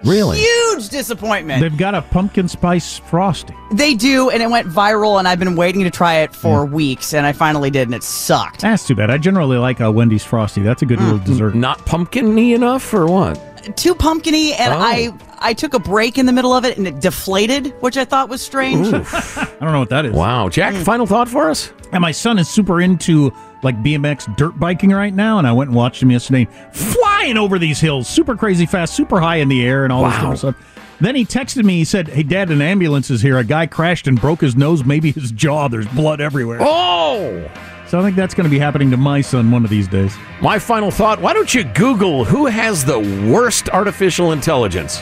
Really? 0.06 0.38
Huge 0.40 0.88
disappointment. 0.88 1.62
They've 1.62 1.76
got 1.78 1.94
a 1.94 2.02
pumpkin 2.02 2.48
spice 2.48 3.00
frosty. 3.00 3.54
They 3.74 3.96
do, 3.96 4.30
and 4.30 4.42
it 4.42 4.50
went 4.50 4.70
viral, 4.70 5.20
and 5.20 5.28
I've 5.28 5.40
been 5.40 5.58
waiting 5.58 5.84
to 5.84 5.90
try 5.90 6.20
it 6.20 6.34
for 6.34 6.66
weeks, 6.66 7.14
and 7.14 7.26
I 7.28 7.34
finally 7.34 7.70
did, 7.70 7.90
and 7.90 7.94
it 7.94 8.04
sucked. 8.04 8.62
That's 8.62 8.88
too 8.88 8.96
bad. 8.96 9.12
I 9.12 9.18
generally 9.18 9.58
like 9.58 9.82
a 9.82 9.92
Wendy's 9.92 10.24
frosty. 10.24 10.62
That's 10.62 10.82
a 10.82 10.86
good 10.86 11.02
little 11.02 11.18
dessert. 11.18 11.54
Not 11.54 11.86
pumpkin-y 11.86 12.54
enough 12.56 12.94
or 12.94 13.08
what? 13.08 13.38
Too 13.76 13.96
pumpkiny, 13.96 14.54
and 14.54 14.74
Oh. 14.74 14.78
I 14.80 15.12
I 15.42 15.54
took 15.54 15.74
a 15.74 15.80
break 15.80 16.18
in 16.18 16.26
the 16.26 16.34
middle 16.34 16.54
of 16.54 16.66
it, 16.66 16.78
and 16.78 16.88
it 16.88 17.00
deflated, 17.00 17.74
which 17.82 17.98
I 17.98 18.06
thought 18.06 18.28
was 18.30 18.42
strange. 18.42 18.88
I 18.94 19.56
don't 19.62 19.72
know 19.72 19.80
what 19.80 19.90
that 19.90 20.06
is. 20.06 20.14
Wow. 20.14 20.50
Jack, 20.50 20.74
mm. 20.74 20.84
final 20.84 21.06
thought 21.06 21.30
for 21.30 21.50
us? 21.50 21.72
And 21.92 22.02
my 22.02 22.12
son 22.12 22.38
is 22.40 22.48
super 22.50 22.82
into 22.82 23.32
like 23.64 23.76
BMX 23.84 24.36
dirt 24.38 24.60
biking 24.60 24.92
right 24.92 25.14
now, 25.14 25.38
and 25.38 25.48
I 25.48 25.52
went 25.52 25.70
and 25.70 25.76
watched 25.78 26.02
him 26.02 26.12
yesterday, 26.12 26.48
flying 26.74 27.38
over 27.38 27.58
these 27.60 27.80
hills, 27.80 28.08
super 28.08 28.36
crazy 28.36 28.66
fast, 28.66 28.94
super 28.96 29.20
high 29.20 29.38
in 29.38 29.50
the 29.50 29.66
air, 29.66 29.84
and 29.84 29.92
all 29.94 30.04
this 30.04 30.14
Wow. 30.14 30.20
different 30.34 30.40
stuff. 30.40 30.56
Then 31.02 31.16
he 31.16 31.26
texted 31.26 31.64
me. 31.64 31.76
He 31.78 31.86
said, 31.86 32.10
"Hey, 32.10 32.24
Dad, 32.24 32.50
an 32.52 32.62
ambulance 32.62 33.10
is 33.10 33.22
here. 33.22 33.38
A 33.38 33.44
guy 33.46 33.66
crashed 33.68 34.08
and 34.08 34.20
broke 34.20 34.42
his 34.42 34.56
nose, 34.58 34.84
maybe 34.84 35.12
his 35.14 35.32
jaw. 35.32 35.70
There's 35.70 35.88
blood 35.88 36.20
everywhere." 36.20 36.58
Oh! 36.62 37.50
So 37.90 38.00
I 38.00 38.04
think 38.04 38.16
that's 38.16 38.36
going 38.36 38.44
to 38.44 38.52
be 38.52 38.60
happening 38.60 38.92
to 38.92 38.98
my 38.98 39.20
son 39.20 39.50
one 39.50 39.64
of 39.64 39.72
these 39.72 39.88
days. 39.88 40.16
My 40.42 40.60
final 40.60 40.92
thought 40.92 41.20
why 41.20 41.34
don't 41.34 41.52
you 41.52 41.64
Google 41.64 42.24
who 42.24 42.46
has 42.46 42.86
the 42.86 43.00
worst 43.00 43.68
artificial 43.70 44.32
intelligence? 44.32 45.02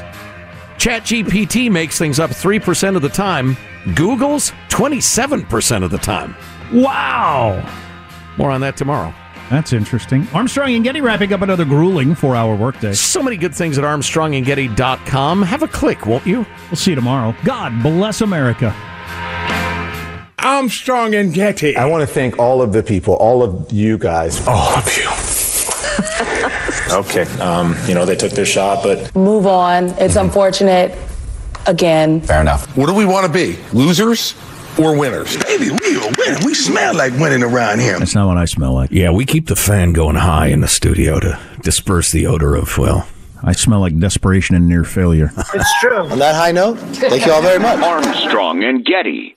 ChatGPT 0.77 1.69
makes 1.69 1.97
things 1.97 2.17
up 2.17 2.29
3% 2.29 2.95
of 2.95 3.01
the 3.01 3.09
time, 3.09 3.57
Google's 3.93 4.51
27% 4.69 5.83
of 5.83 5.91
the 5.91 5.97
time. 5.97 6.33
Wow. 6.71 7.61
More 8.37 8.51
on 8.51 8.61
that 8.61 8.77
tomorrow. 8.77 9.13
That's 9.49 9.73
interesting. 9.73 10.25
Armstrong 10.33 10.73
and 10.75 10.83
Getty 10.83 11.01
wrapping 11.01 11.33
up 11.33 11.41
another 11.41 11.65
grueling 11.65 12.15
four-hour 12.15 12.55
workday. 12.55 12.93
So 12.93 13.21
many 13.21 13.35
good 13.35 13.55
things 13.55 13.77
at 13.77 13.83
armstrongandgetty.com. 13.83 15.41
Have 15.41 15.63
a 15.63 15.67
click, 15.67 16.05
won't 16.05 16.25
you? 16.25 16.45
We'll 16.69 16.75
see 16.77 16.91
you 16.91 16.95
tomorrow. 16.95 17.35
God 17.43 17.83
bless 17.83 18.21
America. 18.21 18.73
Armstrong 20.39 21.15
and 21.15 21.33
Getty. 21.33 21.75
I 21.75 21.85
want 21.85 22.07
to 22.07 22.13
thank 22.13 22.37
all 22.39 22.61
of 22.61 22.71
the 22.73 22.83
people, 22.83 23.15
all 23.15 23.41
of 23.43 23.71
you 23.71 23.97
guys. 23.97 24.45
All 24.47 24.75
of 24.77 24.97
you. 24.97 25.09
Okay, 26.89 27.23
um, 27.41 27.75
you 27.85 27.93
know, 27.93 28.05
they 28.05 28.15
took 28.15 28.31
their 28.31 28.45
shot, 28.45 28.81
but 28.81 29.13
Move 29.13 29.45
on. 29.45 29.89
It's 29.99 30.15
unfortunate. 30.15 30.97
Again. 31.65 32.21
Fair 32.21 32.39
enough. 32.39 32.65
What 32.77 32.85
do 32.87 32.93
we 32.93 33.03
want 33.05 33.25
to 33.27 33.31
be? 33.31 33.59
Losers 33.73 34.35
or 34.79 34.97
winners? 34.97 35.35
Baby, 35.43 35.69
we 35.71 35.97
are 35.97 36.09
winning. 36.17 36.45
We 36.45 36.53
smell 36.53 36.95
like 36.95 37.11
winning 37.19 37.43
around 37.43 37.79
here. 37.81 37.99
That's 37.99 38.15
not 38.15 38.27
what 38.27 38.37
I 38.37 38.45
smell 38.45 38.73
like. 38.73 38.89
Yeah, 38.91 39.11
we 39.11 39.25
keep 39.25 39.47
the 39.47 39.55
fan 39.57 39.91
going 39.91 40.15
high 40.15 40.47
in 40.47 40.61
the 40.61 40.67
studio 40.69 41.19
to 41.19 41.37
disperse 41.61 42.11
the 42.13 42.25
odor 42.25 42.55
of, 42.55 42.77
well, 42.77 43.05
I 43.43 43.51
smell 43.51 43.81
like 43.81 43.99
desperation 43.99 44.55
and 44.55 44.69
near 44.69 44.85
failure. 44.85 45.31
It's 45.53 45.79
true. 45.81 45.97
On 46.07 46.19
that 46.19 46.35
high 46.35 46.53
note, 46.53 46.77
thank 46.79 47.25
you 47.25 47.33
all 47.33 47.41
very 47.41 47.59
much. 47.59 47.79
Armstrong 47.81 48.63
and 48.63 48.85
Getty. 48.85 49.36